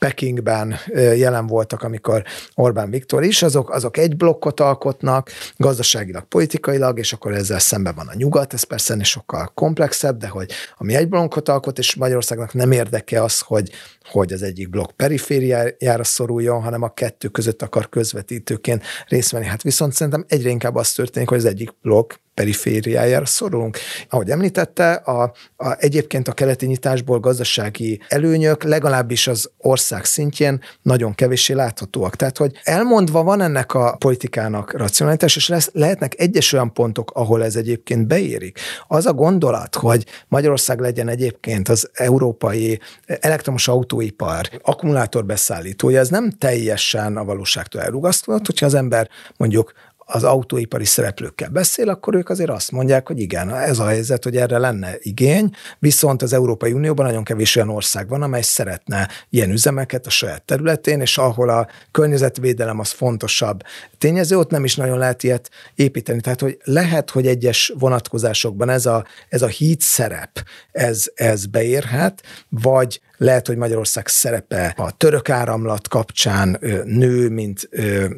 [0.05, 2.25] Pekingben jelen voltak, amikor
[2.55, 8.09] Orbán Viktor is, azok, azok egy blokkot alkotnak, gazdaságilag, politikailag, és akkor ezzel szemben van
[8.09, 12.53] a nyugat, ez persze ennél sokkal komplexebb, de hogy ami egy blokkot alkot, és Magyarországnak
[12.55, 13.71] nem érdeke az, hogy,
[14.11, 19.47] hogy az egyik blokk perifériájára szoruljon, hanem a kettő között akar közvetítőként részt venni.
[19.47, 23.79] Hát viszont szerintem egyre inkább az történik, hogy az egyik blokk perifériájára szorulunk.
[24.09, 31.15] Ahogy említette, a, a, egyébként a keleti nyitásból gazdasági előnyök legalábbis az ország szintjén nagyon
[31.15, 32.17] kevéssé láthatóak.
[32.17, 37.45] Tehát, hogy elmondva van ennek a politikának racionalitás, és lesz, lehetnek egyes olyan pontok, ahol
[37.45, 38.59] ez egyébként beérik.
[38.87, 47.17] Az a gondolat, hogy Magyarország legyen egyébként az európai elektromos autóipar akkumulátorbeszállítója, ez nem teljesen
[47.17, 49.73] a valóságtól elrugaszkodott, hogyha az ember mondjuk
[50.05, 54.37] az autóipari szereplőkkel beszél, akkor ők azért azt mondják, hogy igen, ez a helyzet, hogy
[54.37, 59.51] erre lenne igény, viszont az Európai Unióban nagyon kevés olyan ország van, amely szeretne ilyen
[59.51, 63.63] üzemeket a saját területén, és ahol a környezetvédelem az fontosabb
[63.99, 66.21] tényező, ott nem is nagyon lehet ilyet építeni.
[66.21, 72.23] Tehát, hogy lehet, hogy egyes vonatkozásokban ez a, ez a híd szerep, ez, ez beérhet,
[72.49, 77.69] vagy lehet, hogy Magyarország szerepe a török áramlat kapcsán nő, mint,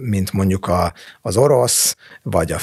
[0.01, 0.93] mint mondjuk a,
[1.23, 2.59] az orosz, vagy a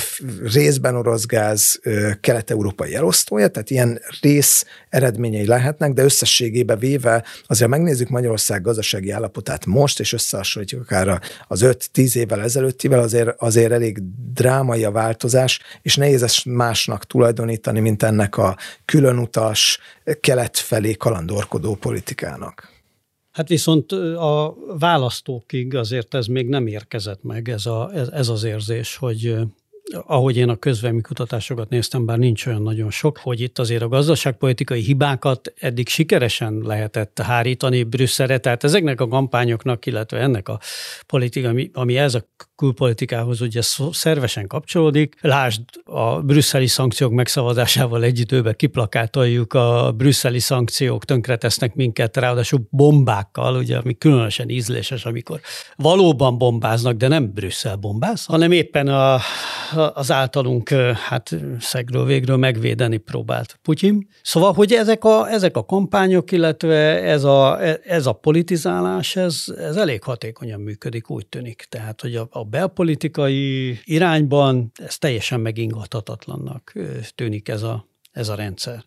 [0.53, 1.79] részben orosz gáz
[2.21, 9.65] kelet-európai elosztója, tehát ilyen rész eredményei lehetnek, de összességében véve azért megnézzük Magyarország gazdasági állapotát
[9.65, 11.61] most, és összehasonlítjuk akár az
[11.93, 13.97] 5-10 évvel ezelőttivel, azért, azért elég
[14.33, 19.79] drámai a változás, és nehéz ezt másnak tulajdonítani, mint ennek a különutas,
[20.19, 21.75] kelet felé kalandorkodó
[22.23, 22.71] politikának.
[23.31, 28.95] Hát viszont a választókig azért ez még nem érkezett meg, ez, a, ez az érzés,
[28.95, 29.35] hogy
[30.05, 33.87] ahogy én a közvelmi kutatásokat néztem, bár nincs olyan nagyon sok, hogy itt azért a
[33.87, 40.59] gazdaságpolitikai hibákat eddig sikeresen lehetett hárítani Brüsszelre, tehát ezeknek a kampányoknak, illetve ennek a
[41.05, 42.25] politika, ami, ami ez a
[42.63, 43.61] külpolitikához ugye
[43.91, 45.15] szervesen kapcsolódik.
[45.21, 53.55] Lásd, a brüsszeli szankciók megszavazásával egy időben kiplakátoljuk a brüsszeli szankciók tönkretesznek minket, ráadásul bombákkal,
[53.55, 55.39] ugye, ami különösen ízléses, amikor
[55.75, 59.19] valóban bombáznak, de nem Brüsszel bombáz, hanem éppen a,
[59.93, 60.69] az általunk
[61.09, 64.07] hát szegről végről megvédeni próbált Putyin.
[64.21, 69.75] Szóval, hogy ezek a, ezek a kampányok, illetve ez a, ez a politizálás, ez, ez
[69.75, 71.65] elég hatékonyan működik, úgy tűnik.
[71.69, 76.73] Tehát, hogy a, a belpolitikai irányban ez teljesen megingathatatlannak
[77.15, 78.85] tűnik ez a, ez a rendszer.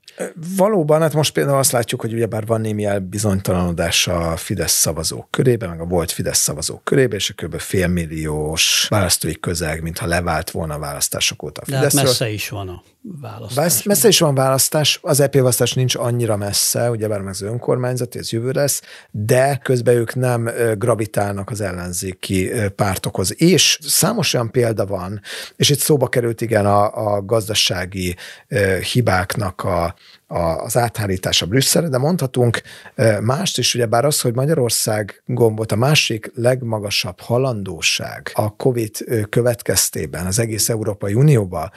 [0.56, 5.68] Valóban, hát most például azt látjuk, hogy ugyebár van némi elbizonytalanodás a Fidesz szavazók körében,
[5.68, 7.58] meg a volt Fidesz szavazók körében, és a kb.
[7.58, 11.90] félmilliós választói közeg, mintha levált volna a választások óta a Fideszről.
[11.90, 12.82] De hát messze is van a
[13.20, 13.82] választás.
[13.82, 18.30] Messze is van választás, az EP választás nincs annyira messze, ugyebár meg az önkormányzat, ez
[18.30, 23.40] jövő lesz, de közben ők nem gravitálnak az ellenzéki pártokhoz.
[23.40, 25.20] És számos olyan példa van,
[25.56, 28.16] és itt szóba került igen a, a gazdasági
[28.92, 29.94] hibáknak a,
[30.26, 32.60] az áthárítása Brüsszelre, de mondhatunk
[33.20, 38.96] mást is, ugyebár az, hogy Magyarország gombot a másik legmagasabb halandóság a COVID
[39.28, 41.70] következtében az egész Európai Unióba,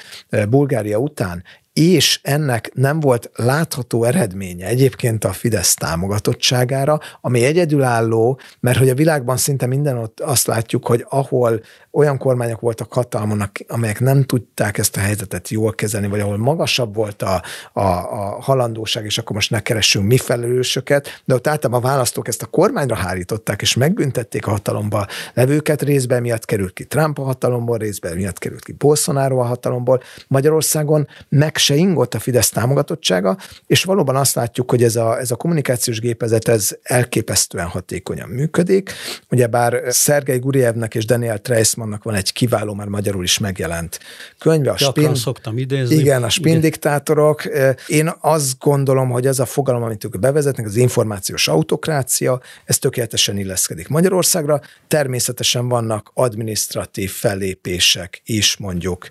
[0.50, 1.44] Bulgária után,
[1.74, 8.96] és ennek nem volt látható eredménye egyébként a Fidesz támogatottságára, ami egyedülálló, mert hogy a
[8.96, 11.62] világban szinte minden ott azt látjuk, hogy ahol
[11.92, 16.96] olyan kormányok voltak hatalmon, amelyek nem tudták ezt a helyzetet jól kezelni, vagy ahol magasabb
[16.96, 21.84] volt a, a, a halandóság, és akkor most ne keressünk mi felelősöket, de ott általában
[21.84, 26.86] a választók ezt a kormányra hárították, és megbüntették a hatalomba levőket, részben miatt került ki
[26.86, 30.02] Trump a hatalomból, részben miatt került ki Bolsonaro a hatalomból.
[30.28, 33.38] Magyarországon meg se ingott a Fidesz támogatottsága,
[33.68, 38.92] és valóban azt látjuk, hogy ez a, ez a kommunikációs gépezet ez elképesztően hatékonyan működik.
[39.30, 41.40] Ugyebár Szergei Gurievnek és Daniel
[41.80, 44.00] Treismannak van egy kiváló, már magyarul is megjelent
[44.40, 44.72] könyve.
[44.72, 45.96] A spin, szoktam idézni.
[45.96, 47.44] Igen, a spin diktátorok.
[47.88, 53.38] Én azt gondolom, hogy ez a fogalom, amit ők bevezetnek, az információs autokrácia, ez tökéletesen
[53.38, 54.62] illeszkedik Magyarországra.
[54.88, 59.08] Természetesen vannak administratív fellépések is, mondjuk,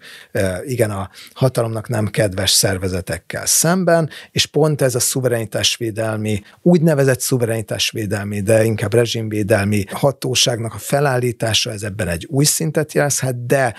[0.67, 8.65] igen, a hatalomnak nem kedves szervezetekkel szemben, és pont ez a szuverenitásvédelmi, úgynevezett szuverenitásvédelmi, de
[8.65, 13.75] inkább rezsimvédelmi hatóságnak a felállítása, ez ebben egy új szintet jelezhet, de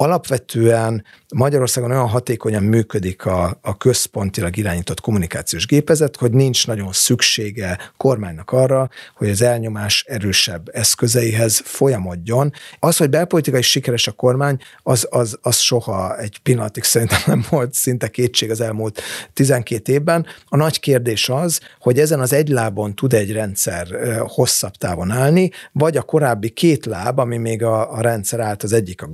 [0.00, 7.78] alapvetően Magyarországon olyan hatékonyan működik a, a központilag irányított kommunikációs gépezet, hogy nincs nagyon szüksége
[7.96, 12.52] kormánynak arra, hogy az elnyomás erősebb eszközeihez folyamodjon.
[12.78, 17.74] Az, hogy belpolitikai sikeres a kormány, az, az, az soha egy pillanatig szerintem nem volt
[17.74, 20.26] szinte kétség az elmúlt 12 évben.
[20.44, 23.86] A nagy kérdés az, hogy ezen az egy lábon tud egy rendszer
[24.26, 28.72] hosszabb távon állni, vagy a korábbi két láb, ami még a, a rendszer állt, az
[28.72, 29.06] egyik a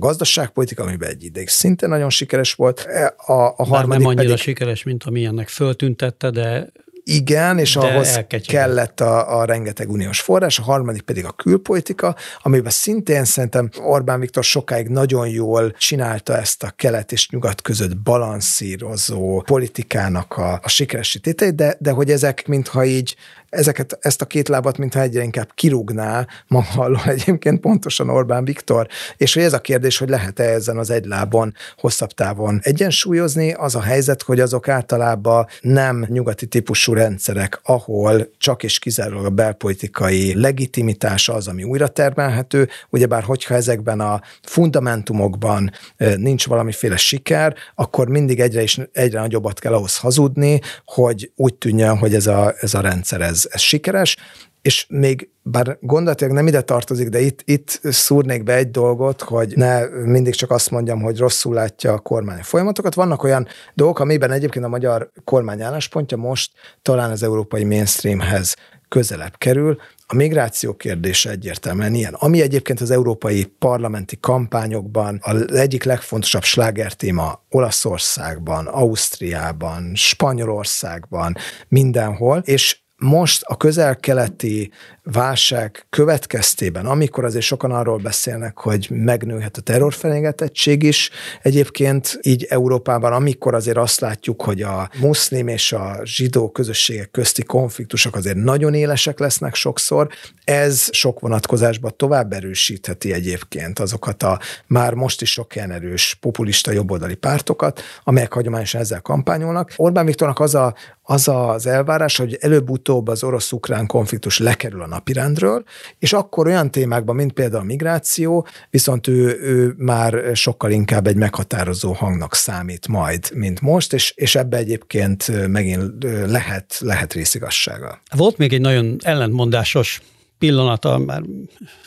[0.77, 2.79] gazdaságpolitika, amiben egy ideig szinte nagyon sikeres volt.
[2.79, 6.71] E, a, a harmadik nem annyira pedig, sikeres, mint amilyennek föltüntette, de
[7.03, 12.15] igen, és De ahhoz kellett a, a rengeteg uniós forrás, a harmadik pedig a külpolitika,
[12.41, 17.97] amiben szintén szerintem Orbán Viktor sokáig nagyon jól csinálta ezt a kelet és nyugat között
[17.97, 23.15] balanszírozó politikának a, a sikeresítét, de, de hogy ezek mintha így
[23.57, 28.87] ezeket, ezt a két lábat, mintha egyre inkább kirúgná maga alól egyébként pontosan Orbán Viktor,
[29.17, 33.75] és hogy ez a kérdés, hogy lehet-e ezen az egy lábon hosszabb távon egyensúlyozni, az
[33.75, 40.39] a helyzet, hogy azok általában nem nyugati típusú rendszerek, ahol csak és kizárólag a belpolitikai
[40.39, 45.71] legitimitása az, ami újra termelhető, ugyebár hogyha ezekben a fundamentumokban
[46.17, 51.97] nincs valamiféle siker, akkor mindig egyre is egyre nagyobbat kell ahhoz hazudni, hogy úgy tűnjön,
[51.97, 54.17] hogy ez a, ez a rendszer ez ez, sikeres,
[54.61, 59.53] és még bár gondolatilag nem ide tartozik, de itt, itt szúrnék be egy dolgot, hogy
[59.55, 62.93] ne mindig csak azt mondjam, hogy rosszul látja a kormány folyamatokat.
[62.93, 68.55] Vannak olyan dolgok, amiben egyébként a magyar kormány álláspontja most talán az európai mainstreamhez
[68.87, 69.77] közelebb kerül.
[70.07, 72.13] A migráció kérdése egyértelműen ilyen.
[72.13, 81.35] Ami egyébként az európai parlamenti kampányokban az egyik legfontosabb slágertéma Olaszországban, Ausztriában, Spanyolországban,
[81.67, 84.71] mindenhol, és most a közel-keleti
[85.11, 91.09] válság következtében, amikor azért sokan arról beszélnek, hogy megnőhet a terrorfenyegetettség is,
[91.41, 97.43] egyébként így Európában, amikor azért azt látjuk, hogy a muszlim és a zsidó közösségek közti
[97.43, 100.07] konfliktusok azért nagyon élesek lesznek sokszor,
[100.43, 106.71] ez sok vonatkozásban tovább erősítheti egyébként azokat a már most is sok ilyen erős populista
[106.71, 109.73] jobboldali pártokat, amelyek hagyományosan ezzel kampányolnak.
[109.75, 115.63] Orbán Viktornak az a, az az elvárás, hogy előbb-utóbb az orosz-ukrán konfliktus lekerül a napirendről,
[115.99, 121.15] és akkor olyan témákban, mint például a migráció, viszont ő, ő már sokkal inkább egy
[121.15, 128.01] meghatározó hangnak számít majd, mint most, és, és ebbe egyébként megint lehet, lehet részigassága.
[128.15, 130.01] Volt még egy nagyon ellentmondásos
[130.37, 131.21] pillanata, már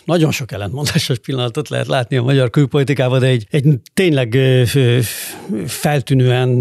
[0.05, 4.38] nagyon sok ellentmondásos pillanatot lehet látni a magyar külpolitikában, de egy, egy tényleg
[5.66, 6.61] feltűnően,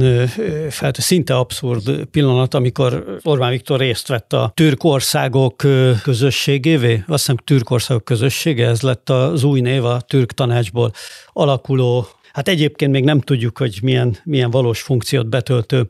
[0.69, 5.55] feltűnő, szinte abszurd pillanat, amikor Orbán Viktor részt vett a türk országok
[6.03, 10.91] közösségévé, azt hiszem türk országok közössége, ez lett az új név a türk tanácsból
[11.33, 15.87] alakuló Hát egyébként még nem tudjuk, hogy milyen, milyen valós funkciót betöltő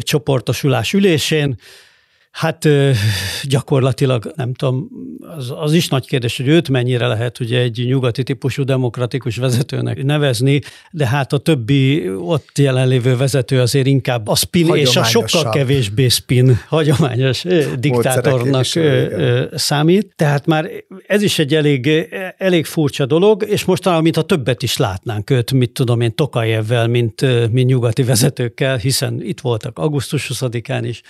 [0.00, 1.56] csoportosulás ülésén.
[2.30, 2.68] Hát
[3.42, 4.88] gyakorlatilag nem tudom,
[5.36, 10.02] az, az is nagy kérdés, hogy őt mennyire lehet ugye egy nyugati típusú demokratikus vezetőnek
[10.02, 10.60] nevezni,
[10.90, 16.08] de hát a többi ott jelenlévő vezető azért inkább a spin és a sokkal kevésbé
[16.08, 17.44] spin hagyományos
[17.78, 18.64] diktátornak
[19.52, 20.12] számít.
[20.16, 20.70] Tehát már
[21.06, 22.08] ez is egy elég,
[22.38, 27.20] elég furcsa dolog, és mostanában, mintha többet is látnánk őt, mit tudom én, Tokajevvel, mint,
[27.52, 31.02] mint nyugati vezetőkkel, hiszen itt voltak augusztus 20-án is,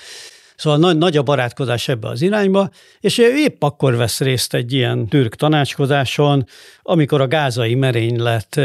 [0.60, 4.72] Szóval nagy, nagy a barátkozás ebbe az irányba, és ő épp akkor vesz részt egy
[4.72, 6.46] ilyen türk tanácskozáson,
[6.82, 8.60] amikor a gázai merénylet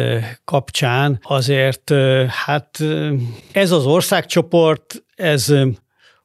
[0.45, 1.93] kapcsán azért
[2.27, 2.79] hát
[3.51, 5.53] ez az országcsoport, ez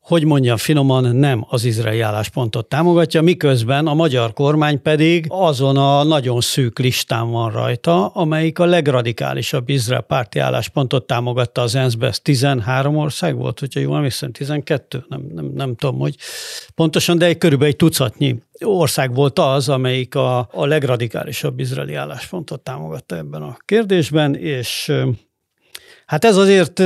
[0.01, 6.03] hogy mondjam finoman, nem az izraeli álláspontot támogatja, miközben a magyar kormány pedig azon a
[6.03, 12.07] nagyon szűk listán van rajta, amelyik a legradikálisabb izrael párti álláspontot támogatta az ENSZ-be.
[12.07, 16.17] Ez 13 ország volt, hogyha jól emlékszem, 12, nem, nem, nem tudom, hogy
[16.75, 22.61] pontosan, de egy körülbelül egy tucatnyi ország volt az, amelyik a, a legradikálisabb izraeli álláspontot
[22.61, 24.93] támogatta ebben a kérdésben, és
[26.11, 26.81] Hát ez azért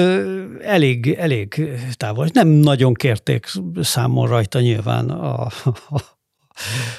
[0.60, 1.62] elég, elég
[1.92, 2.28] távol.
[2.32, 3.46] Nem nagyon kérték
[3.80, 6.02] számon rajta nyilván a, a,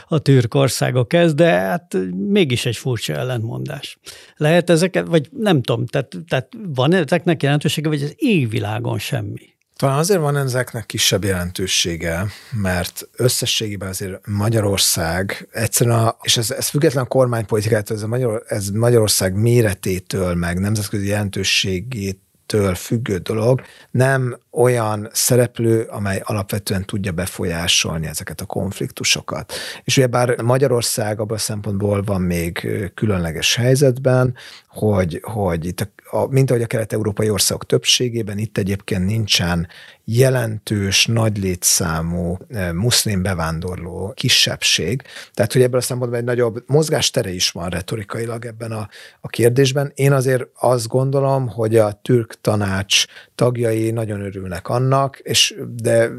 [0.08, 1.98] a türk országok ez, de hát
[2.30, 3.98] mégis egy furcsa ellentmondás.
[4.36, 9.55] Lehet ezeket, vagy nem tudom, tehát, tehát van ezeknek jelentősége, vagy az égvilágon semmi?
[9.76, 16.68] Talán azért van ezeknek kisebb jelentősége, mert összességében azért Magyarország egyszerűen, a, és ez, ez
[16.68, 23.62] független a kormánypolitikát, ez, a Magyar, ez Magyarország méretétől, meg nemzetközi jelentőségét től függő dolog,
[23.92, 29.54] nem olyan szereplő, amely alapvetően tudja befolyásolni ezeket a konfliktusokat.
[29.84, 34.36] És ugye bár Magyarország abban a szempontból van még különleges helyzetben,
[34.68, 39.68] hogy, hogy itt a, mint ahogy a kelet-európai országok többségében, itt egyébként nincsen
[40.04, 42.38] jelentős, nagy létszámú
[42.74, 45.02] muszlim bevándorló kisebbség.
[45.34, 48.90] Tehát, hogy ebből a szempontból egy nagyobb mozgástere is van retorikailag ebben a,
[49.22, 49.92] a kérdésben.
[49.96, 56.10] Én azért azt gondolom, hogy a türk tanács tagjai nagyon örülnek annak, és de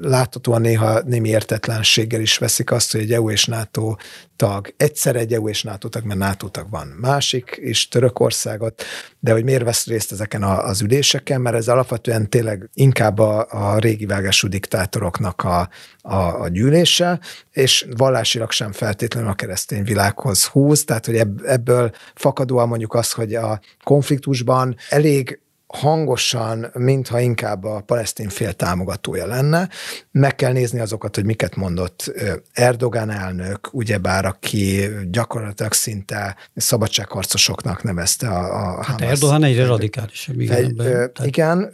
[0.00, 3.94] láthatóan néha némi értetlenséggel is veszik azt, hogy egy EU és NATO
[4.36, 6.86] tag, egyszer egy EU és NATO tag, mert NATO tag van.
[6.86, 8.82] Másik, és Törökországot,
[9.20, 13.78] de hogy miért vesz részt ezeken az üléseken, mert ez alapvetően tényleg inkább a, a
[13.78, 15.68] régi vágású diktátoroknak a,
[16.00, 17.20] a, a gyűlése,
[17.52, 23.34] és vallásilag sem feltétlenül a keresztény világhoz húz, tehát hogy ebből fakadóan mondjuk az, hogy
[23.34, 29.68] a konfliktusban elég hangosan, mintha inkább a palesztin fél támogatója lenne.
[30.10, 32.12] Meg kell nézni azokat, hogy miket mondott
[32.52, 40.40] Erdogan elnök, ugyebár aki gyakorlatilag szinte szabadságharcosoknak nevezte a, a hát Erdogan egyre radikálisabb.
[40.40, 41.72] Igen, egy, ö, igen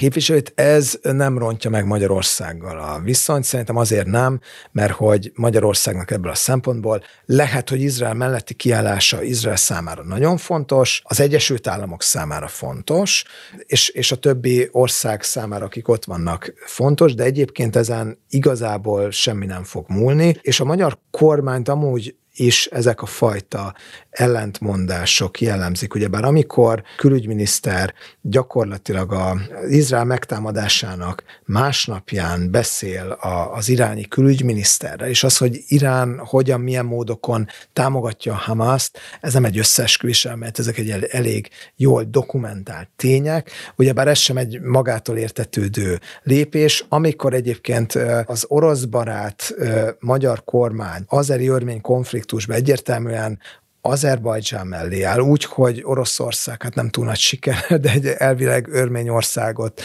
[0.00, 3.44] képviselőt, ez nem rontja meg Magyarországgal a viszonyt.
[3.44, 4.40] Szerintem azért nem,
[4.72, 11.02] mert hogy Magyarországnak ebből a szempontból lehet, hogy Izrael melletti kiállása Izrael számára nagyon fontos,
[11.04, 13.24] az Egyesült Államok számára fontos,
[13.66, 19.46] és, és a többi ország számára, akik ott vannak, fontos, de egyébként ezen igazából semmi
[19.46, 23.74] nem fog múlni, és a magyar kormányt amúgy is ezek a fajta
[24.10, 25.94] ellentmondások jellemzik.
[25.94, 35.36] Ugyebár amikor külügyminiszter gyakorlatilag az Izrael megtámadásának másnapján beszél a, az iráni külügyminiszterre, és az,
[35.36, 40.90] hogy Irán hogyan, milyen módokon támogatja a Hamaszt, ez nem egy összeesküvés, mert ezek egy
[40.90, 43.50] elég jól dokumentált tények.
[43.76, 49.54] Ugyebár ez sem egy magától értetődő lépés, amikor egyébként az orosz barát
[49.98, 53.38] magyar kormány azeri örmény konfliktusban egyértelműen
[53.82, 59.82] Azerbajdzsán mellé áll, úgy, hogy Oroszország, hát nem túl nagy siker, de egy elvileg Örményországot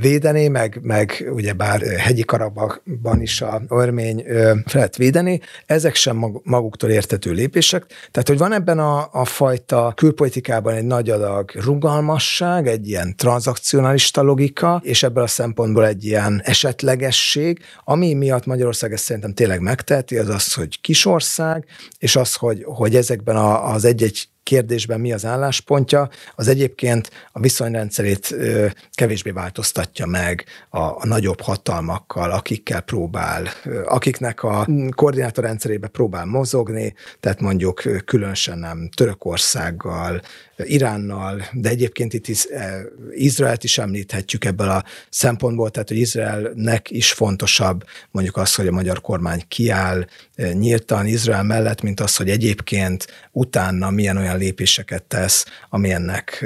[0.00, 4.24] védeni, meg, meg ugyebár hegyi Karabakban is a örmény
[4.66, 7.84] felett védeni, ezek sem maguktól értető lépések.
[8.10, 14.22] Tehát, hogy van ebben a, a fajta külpolitikában egy nagy adag rugalmasság, egy ilyen tranzakcionalista
[14.22, 20.16] logika, és ebből a szempontból egy ilyen esetlegesség, ami miatt Magyarország ezt szerintem tényleg megteheti,
[20.16, 21.64] az az, hogy kisország,
[21.98, 23.36] és az, hogy, hogy ezek ezekben
[23.74, 28.34] az egy-egy kérdésben mi az álláspontja, az egyébként a viszonyrendszerét
[28.92, 33.48] kevésbé változtatja meg a, a nagyobb hatalmakkal, akikkel próbál,
[33.84, 40.20] akiknek a koordinátorrendszerébe próbál mozogni, tehát mondjuk különösen nem Törökországgal,
[40.56, 42.46] Iránnal, de egyébként itt is,
[43.10, 48.72] Izraelt is említhetjük ebből a szempontból, tehát hogy Izraelnek is fontosabb mondjuk az, hogy a
[48.72, 50.06] magyar kormány kiáll
[50.52, 56.44] nyíltan Izrael mellett, mint az, hogy egyébként utána milyen olyan lépéseket tesz, ami ennek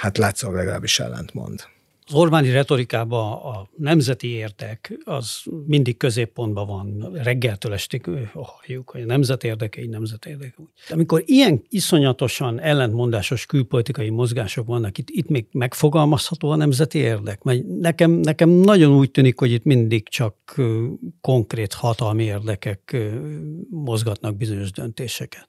[0.00, 1.72] hát látszólag legalábbis ellentmond.
[2.06, 9.04] Az Orbáni retorikában a nemzeti érdek az mindig középpontban van, reggeltől estig halljuk, hogy a
[9.04, 10.54] nemzet érdeke, így nemzet érdeke.
[10.88, 17.42] De amikor ilyen iszonyatosan ellentmondásos külpolitikai mozgások vannak, itt, itt még megfogalmazható a nemzeti érdek?
[17.42, 20.36] Mert nekem, nekem nagyon úgy tűnik, hogy itt mindig csak
[21.20, 22.96] konkrét hatalmi érdekek
[23.70, 25.48] mozgatnak bizonyos döntéseket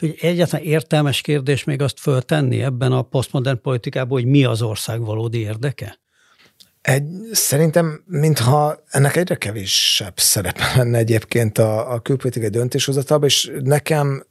[0.00, 5.00] hogy egyáltalán értelmes kérdés még azt föltenni ebben a posztmodern politikában, hogy mi az ország
[5.00, 5.98] valódi érdeke?
[6.80, 14.24] Egy, szerintem, mintha ennek egyre kevésebb szerepe lenne egyébként a, a külpolitikai döntéshozatalban, és nekem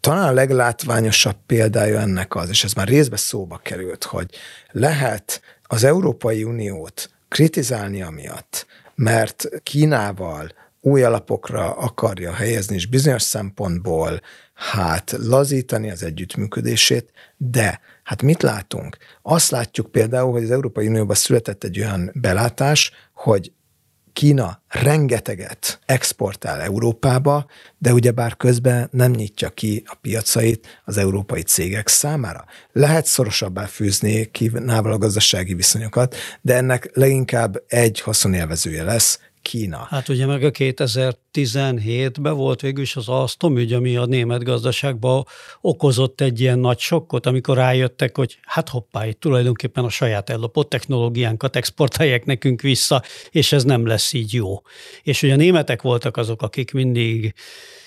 [0.00, 4.26] talán a leglátványosabb példája ennek az, és ez már részben szóba került, hogy
[4.70, 14.20] lehet az Európai Uniót kritizálni amiatt, mert Kínával új alapokra akarja helyezni, és bizonyos szempontból
[14.54, 18.96] hát lazítani az együttműködését, de hát mit látunk?
[19.22, 23.52] Azt látjuk például, hogy az Európai Unióban született egy olyan belátás, hogy
[24.12, 27.46] Kína rengeteget exportál Európába,
[27.78, 32.44] de ugyebár közben nem nyitja ki a piacait az európai cégek számára.
[32.72, 39.86] Lehet szorosabbá fűzni Kínával a gazdasági viszonyokat, de ennek leginkább egy haszonélvezője lesz, Kína.
[39.90, 45.26] Hát ugye meg a 2017-ben volt végül is az Alstom ügy, ami a német gazdaságban
[45.60, 50.68] okozott egy ilyen nagy sokkot, amikor rájöttek, hogy hát hoppá, itt tulajdonképpen a saját ellopott
[50.68, 54.62] technológiánkat exportálják nekünk vissza, és ez nem lesz így jó.
[55.02, 57.34] És ugye a németek voltak azok, akik mindig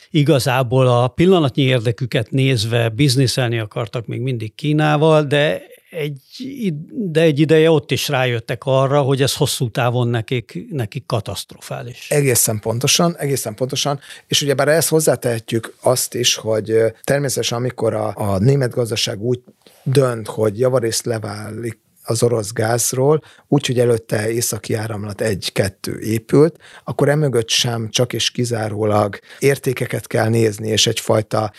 [0.09, 5.61] igazából a pillanatnyi érdeküket nézve bizniszelni akartak még mindig Kínával, de
[5.93, 12.09] egy, de egy ideje ott is rájöttek arra, hogy ez hosszú távon nekik, nekik katasztrofális.
[12.09, 18.37] Egészen pontosan, egészen pontosan, és ugyebár ezt hozzátehetjük azt is, hogy természetesen amikor a, a
[18.37, 19.39] német gazdaság úgy
[19.83, 27.49] dönt, hogy javarészt leválik az orosz gázról, úgyhogy előtte északi áramlat egy-kettő épült, akkor emögött
[27.49, 31.51] sem csak és kizárólag értékeket kell nézni, és egyfajta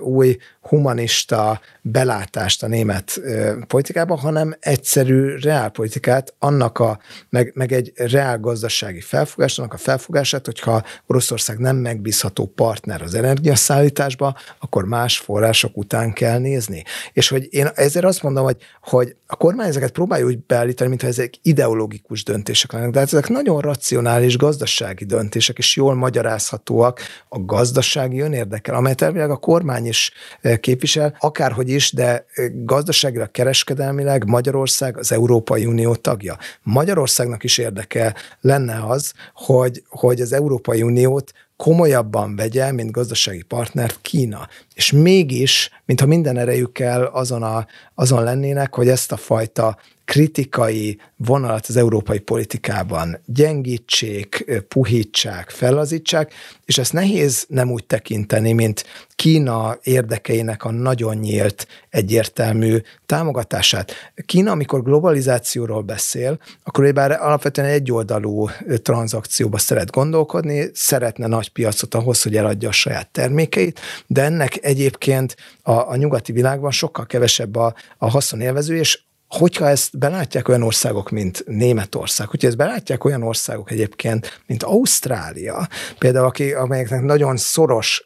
[0.00, 3.20] új humanista belátást a német
[3.66, 6.98] politikában, hanem egyszerű reálpolitikát, annak a,
[7.28, 13.14] meg, meg egy reál gazdasági felfogást, annak a felfogását, hogyha Oroszország nem megbízható partner az
[13.14, 16.84] energiaszállításba, akkor más források után kell nézni.
[17.12, 21.08] És hogy én ezért azt mondom, hogy, hogy a kormány ezeket próbálja úgy beállítani, mintha
[21.08, 27.44] ezek ideológikus döntések lennek, de hát ezek nagyon racionális gazdasági döntések, és jól magyarázhatóak a
[27.44, 30.12] gazdasági önérdekel, amelyet elvileg a kormány is
[30.56, 36.36] képvisel, akárhogy is, de gazdaságilag, kereskedelmileg Magyarország az Európai Unió tagja.
[36.62, 43.98] Magyarországnak is érdeke lenne az, hogy, hogy az Európai Uniót komolyabban vegye, mint gazdasági partnert
[44.00, 44.48] Kína.
[44.74, 49.76] És mégis, mintha minden erejükkel azon, a, azon lennének, hogy ezt a fajta
[50.12, 56.32] kritikai vonalat az európai politikában gyengítsék, puhítsák, fellazítsák,
[56.64, 58.84] és ezt nehéz nem úgy tekinteni, mint
[59.14, 63.92] Kína érdekeinek a nagyon nyílt, egyértelmű támogatását.
[64.26, 68.48] Kína, amikor globalizációról beszél, akkor bár alapvetően egyoldalú
[68.82, 75.36] tranzakcióba szeret gondolkodni, szeretne nagy piacot ahhoz, hogy eladja a saját termékeit, de ennek egyébként
[75.62, 79.02] a, a nyugati világban sokkal kevesebb a, a haszonélvező, és
[79.32, 85.68] hogyha ezt belátják olyan országok, mint Németország, hogyha ezt belátják olyan országok egyébként, mint Ausztrália,
[85.98, 88.02] például, aki, amelyeknek nagyon szoros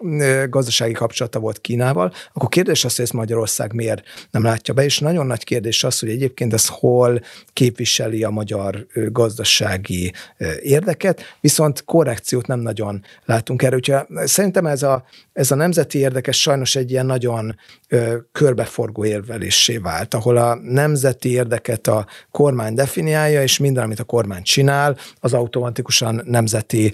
[0.48, 4.98] gazdasági kapcsolata volt Kínával, akkor kérdés az, hogy ezt Magyarország miért nem látja be, és
[4.98, 7.20] nagyon nagy kérdés az, hogy egyébként ez hol
[7.52, 10.12] képviseli a magyar gazdasági
[10.62, 13.76] érdeket, viszont korrekciót nem nagyon látunk erre.
[13.76, 17.56] Úgyhogy szerintem ez a, ez a nemzeti érdekes sajnos egy ilyen nagyon
[18.32, 24.04] körbeforgó érvelésé vált, ahol a nemzet nemzeti érdeket a kormány definiálja, és minden, amit a
[24.04, 26.92] kormány csinál, az automatikusan nemzeti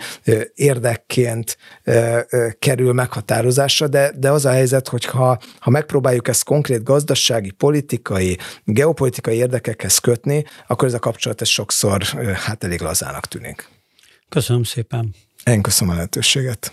[0.54, 1.56] érdekként
[2.58, 8.38] kerül meghatározásra, de, de az a helyzet, hogy ha, ha megpróbáljuk ezt konkrét gazdasági, politikai,
[8.64, 12.02] geopolitikai érdekekhez kötni, akkor ez a kapcsolat ez sokszor
[12.34, 13.68] hát elég lazának tűnik.
[14.28, 15.14] Köszönöm szépen.
[15.44, 16.72] Én köszönöm a lehetőséget.